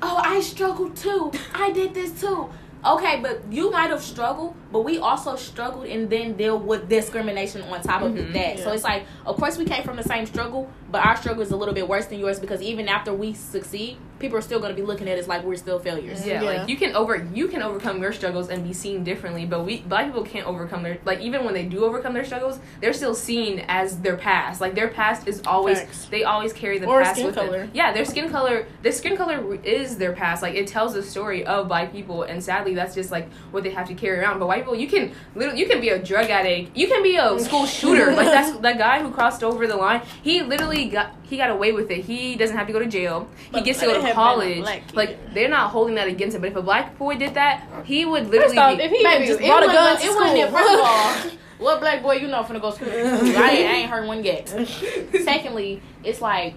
oh, 0.02 0.20
I 0.24 0.40
struggled 0.40 0.96
too. 0.96 1.32
I 1.54 1.70
did 1.72 1.94
this 1.94 2.18
too. 2.20 2.48
Okay, 2.84 3.20
but 3.22 3.40
you 3.50 3.70
might 3.70 3.90
have 3.90 4.02
struggled, 4.02 4.56
but 4.72 4.80
we 4.80 4.98
also 4.98 5.36
struggled 5.36 5.86
and 5.86 6.10
then 6.10 6.32
deal 6.36 6.58
with 6.58 6.88
discrimination 6.88 7.62
on 7.62 7.80
top 7.80 8.02
of 8.02 8.12
Mhm. 8.12 8.32
that. 8.32 8.58
So 8.58 8.72
it's 8.72 8.82
like, 8.82 9.04
of 9.24 9.36
course, 9.36 9.56
we 9.56 9.64
came 9.64 9.84
from 9.84 9.96
the 9.96 10.02
same 10.02 10.26
struggle, 10.26 10.68
but 10.92 11.04
our 11.04 11.16
struggle 11.16 11.42
is 11.42 11.50
a 11.50 11.56
little 11.56 11.74
bit 11.74 11.88
worse 11.88 12.06
than 12.06 12.18
yours 12.20 12.38
because 12.38 12.60
even 12.62 12.86
after 12.88 13.12
we 13.12 13.32
succeed, 13.32 13.96
people 14.18 14.38
are 14.38 14.42
still 14.42 14.60
going 14.60 14.70
to 14.74 14.80
be 14.80 14.86
looking 14.86 15.08
at 15.08 15.18
us 15.18 15.26
like 15.26 15.42
we're 15.42 15.56
still 15.56 15.80
failures. 15.80 16.24
Yeah, 16.24 16.42
Yeah. 16.42 16.58
like 16.60 16.68
you 16.68 16.76
can 16.76 16.94
over 16.94 17.26
you 17.34 17.48
can 17.48 17.60
overcome 17.62 18.00
your 18.00 18.12
struggles 18.12 18.50
and 18.50 18.62
be 18.62 18.72
seen 18.72 19.02
differently, 19.02 19.46
but 19.46 19.64
we 19.64 19.78
black 19.80 20.06
people 20.06 20.22
can't 20.22 20.46
overcome 20.46 20.82
their 20.84 20.98
like 21.04 21.20
even 21.20 21.44
when 21.44 21.54
they 21.54 21.64
do 21.64 21.84
overcome 21.84 22.12
their 22.14 22.24
struggles, 22.24 22.60
they're 22.80 22.92
still 22.92 23.14
seen 23.14 23.64
as 23.68 23.98
their 24.00 24.16
past. 24.16 24.60
Like 24.60 24.74
their 24.76 24.88
past 24.88 25.26
is 25.26 25.42
always 25.46 25.80
Facts. 25.80 26.06
they 26.06 26.22
always 26.24 26.52
carry 26.52 26.78
the 26.78 26.86
Or 26.86 27.02
past 27.02 27.14
skin 27.16 27.26
with 27.26 27.34
them. 27.34 27.46
color. 27.46 27.68
Yeah, 27.72 27.92
their 27.92 28.04
skin 28.04 28.30
color, 28.30 28.66
their 28.82 28.92
skin 28.92 29.16
color 29.16 29.56
is 29.64 29.96
their 29.96 30.12
past. 30.12 30.42
Like 30.42 30.54
it 30.54 30.66
tells 30.68 30.94
the 30.94 31.02
story 31.02 31.44
of 31.44 31.66
black 31.68 31.90
people, 31.90 32.22
and 32.22 32.44
sadly, 32.44 32.74
that's 32.74 32.94
just 32.94 33.10
like 33.10 33.28
what 33.50 33.64
they 33.64 33.70
have 33.70 33.88
to 33.88 33.94
carry 33.94 34.18
around. 34.20 34.38
But 34.38 34.46
white 34.46 34.60
people, 34.62 34.76
you 34.76 34.86
can 34.88 35.12
literally 35.34 35.58
you 35.58 35.66
can 35.66 35.80
be 35.80 35.88
a 35.88 35.98
drug 35.98 36.30
addict, 36.30 36.76
you 36.76 36.86
can 36.86 37.02
be 37.02 37.16
a 37.16 37.38
school 37.40 37.66
shooter. 37.78 38.12
like 38.12 38.26
that's 38.28 38.56
that 38.58 38.78
guy 38.78 39.02
who 39.02 39.10
crossed 39.10 39.42
over 39.42 39.66
the 39.66 39.76
line. 39.76 40.02
He 40.22 40.42
literally 40.42 40.81
got 40.88 41.14
he 41.22 41.36
got 41.36 41.50
away 41.50 41.72
with 41.72 41.90
it. 41.90 42.04
He 42.04 42.36
doesn't 42.36 42.56
have 42.56 42.66
to 42.66 42.72
go 42.72 42.78
to 42.78 42.86
jail. 42.86 43.28
He 43.52 43.60
gets 43.62 43.80
to 43.80 43.86
go 43.86 43.94
to 43.94 44.00
have 44.00 44.02
been 44.02 44.10
a 44.12 44.14
college. 44.14 44.84
Like 44.94 45.34
they're 45.34 45.48
not 45.48 45.70
holding 45.70 45.94
that 45.96 46.08
against 46.08 46.34
him. 46.36 46.42
But 46.42 46.50
if 46.50 46.56
a 46.56 46.62
black 46.62 46.98
boy 46.98 47.16
did 47.16 47.34
that, 47.34 47.66
he 47.84 48.04
would 48.04 48.24
First 48.24 48.32
literally 48.32 48.58
off, 48.58 48.78
be. 48.78 48.84
if 48.84 48.90
he 48.90 49.02
Baby, 49.02 49.26
just 49.26 49.40
it 49.40 49.46
brought 49.46 49.62
a 49.62 49.66
gun 49.66 49.96
to 49.96 50.02
it 50.02 50.06
school, 50.10 50.20
wasn't 50.20 50.38
it, 50.38 50.50
first 50.50 50.74
of 50.74 50.80
all. 50.80 51.38
What 51.58 51.78
black 51.78 52.02
boy 52.02 52.14
you 52.14 52.26
know 52.26 52.42
finna 52.42 52.60
go 52.60 52.72
to 52.72 52.76
school? 52.76 52.88
I 52.90 53.50
ain't, 53.50 53.70
I 53.70 53.72
ain't 53.74 53.90
heard 53.90 54.04
one 54.08 54.24
yet. 54.24 54.48
Secondly, 55.22 55.80
it's 56.02 56.20
like 56.20 56.54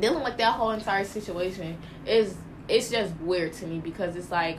dealing 0.00 0.24
with 0.24 0.36
that 0.38 0.54
whole 0.54 0.72
entire 0.72 1.04
situation 1.04 1.78
is 2.04 2.34
it's 2.68 2.90
just 2.90 3.14
weird 3.20 3.52
to 3.52 3.66
me 3.66 3.78
because 3.78 4.16
it's 4.16 4.32
like 4.32 4.58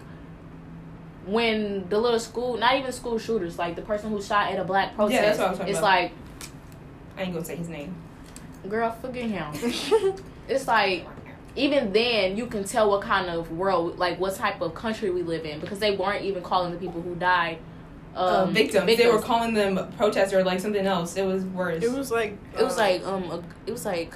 when 1.26 1.88
the 1.90 2.00
little 2.00 2.20
school, 2.20 2.58
not 2.58 2.76
even 2.76 2.92
school 2.92 3.18
shooters, 3.18 3.58
like 3.58 3.76
the 3.76 3.82
person 3.82 4.10
who 4.10 4.22
shot 4.22 4.52
at 4.52 4.60
a 4.60 4.64
black 4.64 4.96
protest, 4.96 5.14
yeah, 5.22 5.22
that's 5.28 5.40
what 5.40 5.48
I 5.48 5.50
was 5.50 5.58
talking 5.60 5.72
it's 5.72 5.80
about. 5.80 5.90
like, 5.90 6.12
I 7.18 7.22
ain't 7.24 7.34
gonna 7.34 7.46
say 7.46 7.56
his 7.56 7.70
name. 7.70 7.96
Girl, 8.70 8.92
forget 8.92 9.26
him. 9.30 9.54
it's 10.48 10.68
like 10.68 11.06
even 11.56 11.94
then 11.94 12.36
you 12.36 12.48
can 12.48 12.64
tell 12.64 12.90
what 12.90 13.02
kind 13.02 13.30
of 13.30 13.52
world, 13.52 13.98
like 14.00 14.20
what 14.20 14.36
type 14.36 14.62
of 14.62 14.74
country 14.74 15.10
we 15.12 15.22
live 15.22 15.46
in 15.46 15.60
because 15.60 15.80
they 15.80 15.96
weren't 15.96 16.24
even 16.26 16.42
calling 16.42 16.72
the 16.72 16.78
people 16.80 17.02
who 17.02 17.16
died. 17.16 17.60
Um, 18.16 18.36
Um, 18.50 18.54
victims. 18.54 18.98
They 18.98 19.08
were 19.08 19.20
calling 19.22 19.54
them 19.54 19.92
protester 19.98 20.40
or 20.40 20.44
like 20.44 20.60
something 20.60 20.86
else. 20.86 21.16
It 21.16 21.26
was 21.26 21.46
worse. 21.46 21.84
it 21.84 21.92
was 21.92 22.12
like 22.12 22.38
It 22.58 22.64
was 22.64 22.76
uh, 22.78 22.82
like 22.82 23.06
um, 23.08 23.24
a, 23.32 23.44
it 23.66 23.72
was 23.72 23.86
like 23.86 24.14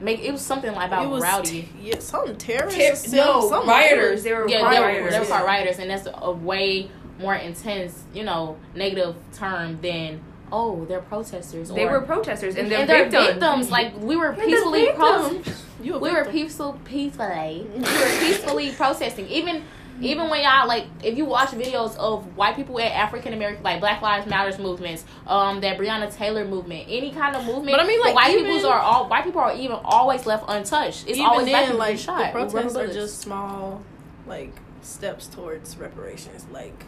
make 0.00 0.20
it 0.20 0.30
was 0.32 0.40
something 0.40 0.72
like 0.74 0.88
about 0.88 1.04
it 1.04 1.08
was 1.08 1.22
rowdy. 1.22 1.62
t- 1.62 1.68
yeah, 1.80 1.98
some 1.98 2.36
terrorists, 2.36 3.10
Ter- 3.10 3.16
no, 3.16 3.48
some 3.48 3.68
rioters. 3.68 4.22
They 4.22 4.32
were 4.32 4.48
yeah, 4.48 4.70
they 4.70 4.80
were, 5.02 5.10
they 5.10 5.18
were 5.20 5.26
called 5.26 5.44
rioters, 5.46 5.78
and 5.78 5.90
that's 5.90 6.08
a 6.12 6.30
way 6.32 6.90
more 7.20 7.34
intense, 7.34 8.04
you 8.14 8.22
know, 8.22 8.56
negative 8.74 9.16
term 9.32 9.80
than 9.80 10.20
oh 10.52 10.84
they're 10.84 11.00
protesters. 11.00 11.70
They 11.70 11.84
or, 11.84 11.92
were 11.92 12.00
protesters 12.00 12.56
and 12.56 12.70
they're, 12.70 12.80
and 12.80 12.88
they're 12.88 13.04
victims. 13.04 13.26
victims. 13.26 13.70
Like 13.70 13.96
we 14.00 14.16
were 14.16 14.34
They're 14.34 14.46
peacefully 14.46 14.88
pro- 14.94 15.28
victims. 15.28 15.64
You 15.80 15.96
we 15.98 16.10
were 16.10 16.24
peaceful 16.24 16.76
peacefully 16.84 17.64
we 17.72 17.80
were 17.80 18.18
peacefully 18.18 18.72
protesting. 18.72 19.28
Even 19.28 19.62
even 20.00 20.28
when 20.28 20.42
y'all 20.42 20.66
like 20.66 20.86
if 21.02 21.16
you 21.16 21.24
watch 21.24 21.50
videos 21.50 21.96
of 21.96 22.36
white 22.36 22.56
people 22.56 22.80
at 22.80 22.92
African 22.92 23.32
American 23.32 23.62
like 23.62 23.80
Black 23.80 24.02
Lives 24.02 24.26
Matters 24.26 24.58
movements, 24.58 25.04
um 25.26 25.60
that 25.60 25.78
Breonna 25.78 26.12
Taylor 26.12 26.44
movement, 26.44 26.86
any 26.88 27.12
kind 27.12 27.36
of 27.36 27.44
movement. 27.44 27.70
But 27.76 27.80
I 27.80 27.86
mean, 27.86 28.00
like, 28.00 28.14
white 28.14 28.36
people's 28.36 28.64
are 28.64 28.78
all 28.80 29.08
white 29.08 29.24
people 29.24 29.40
are 29.40 29.54
even 29.54 29.78
always 29.84 30.26
left 30.26 30.44
untouched. 30.48 31.04
It's 31.06 31.20
always 31.20 31.46
then, 31.46 31.64
people 31.64 31.78
like 31.78 31.96
get 31.96 32.00
shot. 32.00 32.32
the 32.32 32.32
protests 32.32 32.76
are 32.76 32.92
just 32.92 33.20
small, 33.20 33.82
like 34.26 34.52
steps 34.82 35.26
towards 35.26 35.76
reparations. 35.76 36.46
Like, 36.50 36.84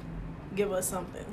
give 0.55 0.73
us 0.73 0.89
something. 0.89 1.25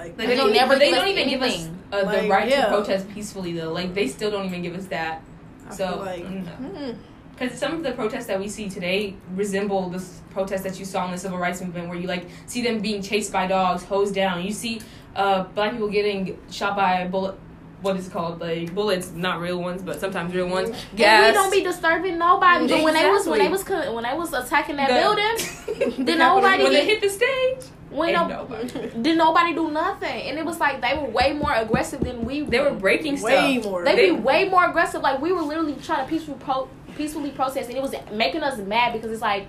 Like, 0.00 0.08
Like, 0.08 0.16
They 0.16 0.26
they, 0.26 0.36
don't, 0.36 0.52
never 0.52 0.76
they 0.78 0.90
don't 0.90 1.08
even 1.08 1.28
give 1.28 1.42
us 1.42 1.52
anything. 1.54 1.78
uh, 1.92 1.98
the 2.00 2.04
Like, 2.06 2.30
right 2.30 2.48
yeah. 2.48 2.66
to 2.66 2.68
protest 2.72 3.08
peacefully 3.10 3.52
though. 3.52 3.72
Like 3.72 3.92
they 3.94 4.06
still 4.08 4.30
don't 4.30 4.46
even 4.46 4.62
give 4.62 4.74
us 4.74 4.86
that. 4.86 5.22
I 5.68 5.74
So, 5.74 5.86
feel 5.88 5.98
like, 5.98 6.24
mm. 6.24 6.46
hmm. 6.46 6.90
Because 7.38 7.58
some 7.58 7.72
of 7.74 7.82
the 7.82 7.92
protests 7.92 8.26
that 8.26 8.38
we 8.38 8.48
see 8.48 8.68
today 8.68 9.14
resemble 9.34 9.88
the 9.88 10.02
protests 10.30 10.62
that 10.62 10.78
you 10.78 10.84
saw 10.84 11.06
in 11.06 11.12
the 11.12 11.18
civil 11.18 11.38
rights 11.38 11.60
movement, 11.62 11.88
where 11.88 11.96
you 11.98 12.06
like 12.06 12.26
see 12.46 12.60
them 12.62 12.80
being 12.80 13.00
chased 13.02 13.32
by 13.32 13.46
dogs, 13.46 13.82
hosed 13.84 14.14
down. 14.14 14.42
You 14.44 14.52
see 14.52 14.80
uh, 15.16 15.44
black 15.54 15.72
people 15.72 15.88
getting 15.88 16.38
shot 16.50 16.76
by 16.76 17.06
bullet. 17.08 17.36
What 17.80 17.96
is 17.96 18.08
it 18.08 18.12
called? 18.12 18.40
Like 18.42 18.74
bullets, 18.74 19.12
not 19.12 19.40
real 19.40 19.58
ones, 19.58 19.82
but 19.82 19.98
sometimes 20.00 20.34
real 20.34 20.48
ones. 20.48 20.68
And 20.68 21.26
we 21.26 21.32
don't 21.32 21.50
be 21.50 21.62
disturbing 21.62 22.18
nobody. 22.18 22.68
But 22.68 22.84
when 22.84 22.92
they 22.92 23.08
was 23.08 23.26
when 23.26 23.40
Exactly. 23.40 23.76
they 23.76 23.86
was 23.88 23.94
when 23.94 24.04
they 24.04 24.14
was 24.18 24.32
attacking 24.34 24.76
that 24.76 24.88
The- 24.88 25.00
building, 25.00 26.04
Did 26.04 26.18
nobody 26.18 26.62
when 26.62 26.72
they 26.74 26.84
get- 26.84 27.00
hit 27.00 27.00
the 27.00 27.08
stage? 27.08 27.72
When 27.90 28.10
Ain't 28.10 28.28
no, 28.28 28.42
nobody. 28.44 28.68
did 29.02 29.18
nobody 29.18 29.52
do 29.52 29.70
nothing, 29.70 30.22
and 30.28 30.38
it 30.38 30.44
was 30.44 30.58
like 30.60 30.80
they 30.80 30.96
were 30.96 31.08
way 31.08 31.32
more 31.32 31.52
aggressive 31.52 32.00
than 32.00 32.24
we. 32.24 32.42
Were. 32.42 32.50
They 32.50 32.60
were 32.60 32.70
breaking 32.74 33.16
stuff. 33.16 33.30
way 33.30 33.58
more. 33.58 33.84
They, 33.84 33.96
They- 33.96 34.10
be 34.10 34.12
way 34.12 34.48
more 34.48 34.64
aggressive. 34.68 35.02
Like 35.02 35.20
we 35.20 35.32
were 35.32 35.42
literally 35.42 35.74
trying 35.82 36.04
to 36.04 36.08
peaceful 36.10 36.34
pro- 36.34 36.68
peacefully 36.96 37.30
protest, 37.30 37.68
and 37.68 37.76
it 37.76 37.82
was 37.82 37.94
making 38.12 38.42
us 38.42 38.58
mad 38.58 38.92
because 38.92 39.10
it's 39.10 39.22
like, 39.22 39.46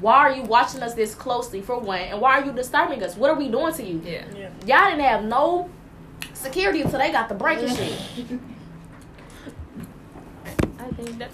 why 0.00 0.16
are 0.16 0.32
you 0.32 0.42
watching 0.42 0.82
us 0.82 0.94
this 0.94 1.14
closely 1.14 1.62
for 1.62 1.78
one, 1.78 2.00
and 2.00 2.20
why 2.20 2.40
are 2.40 2.44
you 2.44 2.52
disturbing 2.52 3.02
us? 3.02 3.16
What 3.16 3.30
are 3.30 3.36
we 3.36 3.48
doing 3.48 3.72
to 3.74 3.84
you? 3.84 4.02
Yeah. 4.04 4.24
yeah. 4.34 4.50
Y'all 4.66 4.90
didn't 4.90 5.04
have 5.04 5.24
no 5.24 5.70
security 6.34 6.82
until 6.82 6.98
they 6.98 7.12
got 7.12 7.28
the 7.28 7.34
breaking 7.36 7.74
shit. 7.74 7.92
I 10.78 10.90
think 10.90 11.18
that. 11.18 11.30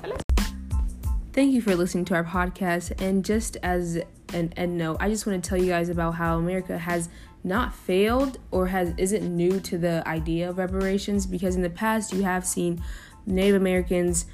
Thank 1.32 1.52
you 1.54 1.62
for 1.62 1.74
listening 1.74 2.04
to 2.06 2.14
our 2.14 2.24
podcast. 2.24 3.00
And 3.00 3.24
just 3.24 3.56
as 3.62 4.02
an 4.32 4.52
end 4.56 4.78
note, 4.78 4.96
I 5.00 5.08
just 5.08 5.26
want 5.26 5.42
to 5.42 5.48
tell 5.48 5.58
you 5.58 5.68
guys 5.68 5.88
about 5.88 6.12
how 6.12 6.38
America 6.38 6.78
has 6.78 7.08
not 7.44 7.74
failed 7.74 8.38
or 8.50 8.68
has 8.68 8.94
isn't 8.96 9.24
new 9.24 9.58
to 9.60 9.78
the 9.78 10.06
idea 10.06 10.48
of 10.48 10.58
reparations 10.58 11.26
because 11.26 11.56
in 11.56 11.62
the 11.62 11.70
past 11.70 12.12
you 12.12 12.22
have 12.22 12.46
seen 12.46 12.82
Native 13.26 13.60
Americans 13.60 14.26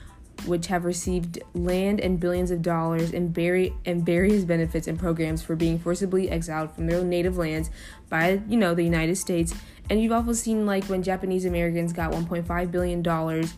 which 0.46 0.68
have 0.68 0.84
received 0.84 1.38
land 1.54 2.00
and 2.00 2.20
billions 2.20 2.50
of 2.50 2.62
dollars 2.62 3.12
and, 3.12 3.34
vari- 3.34 3.74
and 3.84 4.06
various 4.06 4.44
benefits 4.44 4.86
and 4.86 4.96
programs 4.96 5.42
for 5.42 5.56
being 5.56 5.78
forcibly 5.78 6.30
exiled 6.30 6.70
from 6.70 6.86
their 6.86 7.02
native 7.02 7.36
lands 7.36 7.70
by 8.08 8.40
you 8.48 8.56
know 8.56 8.74
the 8.74 8.84
United 8.84 9.16
States 9.16 9.54
and 9.90 10.02
you've 10.02 10.12
also 10.12 10.32
seen 10.32 10.66
like 10.66 10.84
when 10.84 11.02
Japanese 11.02 11.44
Americans 11.44 11.92
got 11.92 12.12
1.5 12.12 12.70
billion 12.70 13.02
dollars 13.02 13.54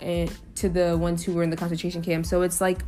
eh, 0.00 0.28
to 0.54 0.68
the 0.68 0.96
ones 0.96 1.24
who 1.24 1.32
were 1.32 1.42
in 1.42 1.50
the 1.50 1.56
concentration 1.56 2.02
camp. 2.02 2.26
So 2.26 2.42
it's 2.42 2.60
like 2.60 2.82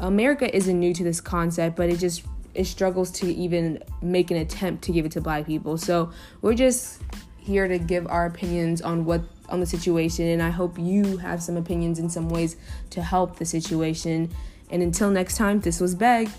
America 0.00 0.54
isn't 0.54 0.78
new 0.78 0.92
to 0.94 1.04
this 1.04 1.20
concept, 1.20 1.76
but 1.76 1.88
it 1.88 1.98
just 1.98 2.24
it 2.54 2.66
struggles 2.66 3.10
to 3.10 3.32
even 3.34 3.82
make 4.00 4.30
an 4.30 4.36
attempt 4.36 4.84
to 4.84 4.92
give 4.92 5.04
it 5.04 5.12
to 5.12 5.20
black 5.20 5.44
people. 5.46 5.76
So 5.76 6.12
we're 6.40 6.54
just 6.54 7.02
here 7.38 7.66
to 7.68 7.78
give 7.78 8.06
our 8.06 8.26
opinions 8.26 8.80
on 8.80 9.04
what 9.04 9.22
on 9.48 9.60
the 9.60 9.66
situation 9.66 10.26
and 10.28 10.42
I 10.42 10.48
hope 10.48 10.78
you 10.78 11.18
have 11.18 11.42
some 11.42 11.56
opinions 11.58 11.98
in 11.98 12.08
some 12.08 12.30
ways 12.30 12.56
to 12.90 13.02
help 13.02 13.36
the 13.38 13.44
situation. 13.44 14.30
And 14.70 14.82
until 14.82 15.10
next 15.10 15.36
time, 15.36 15.60
this 15.60 15.80
was 15.80 15.94
Beg. 15.94 16.30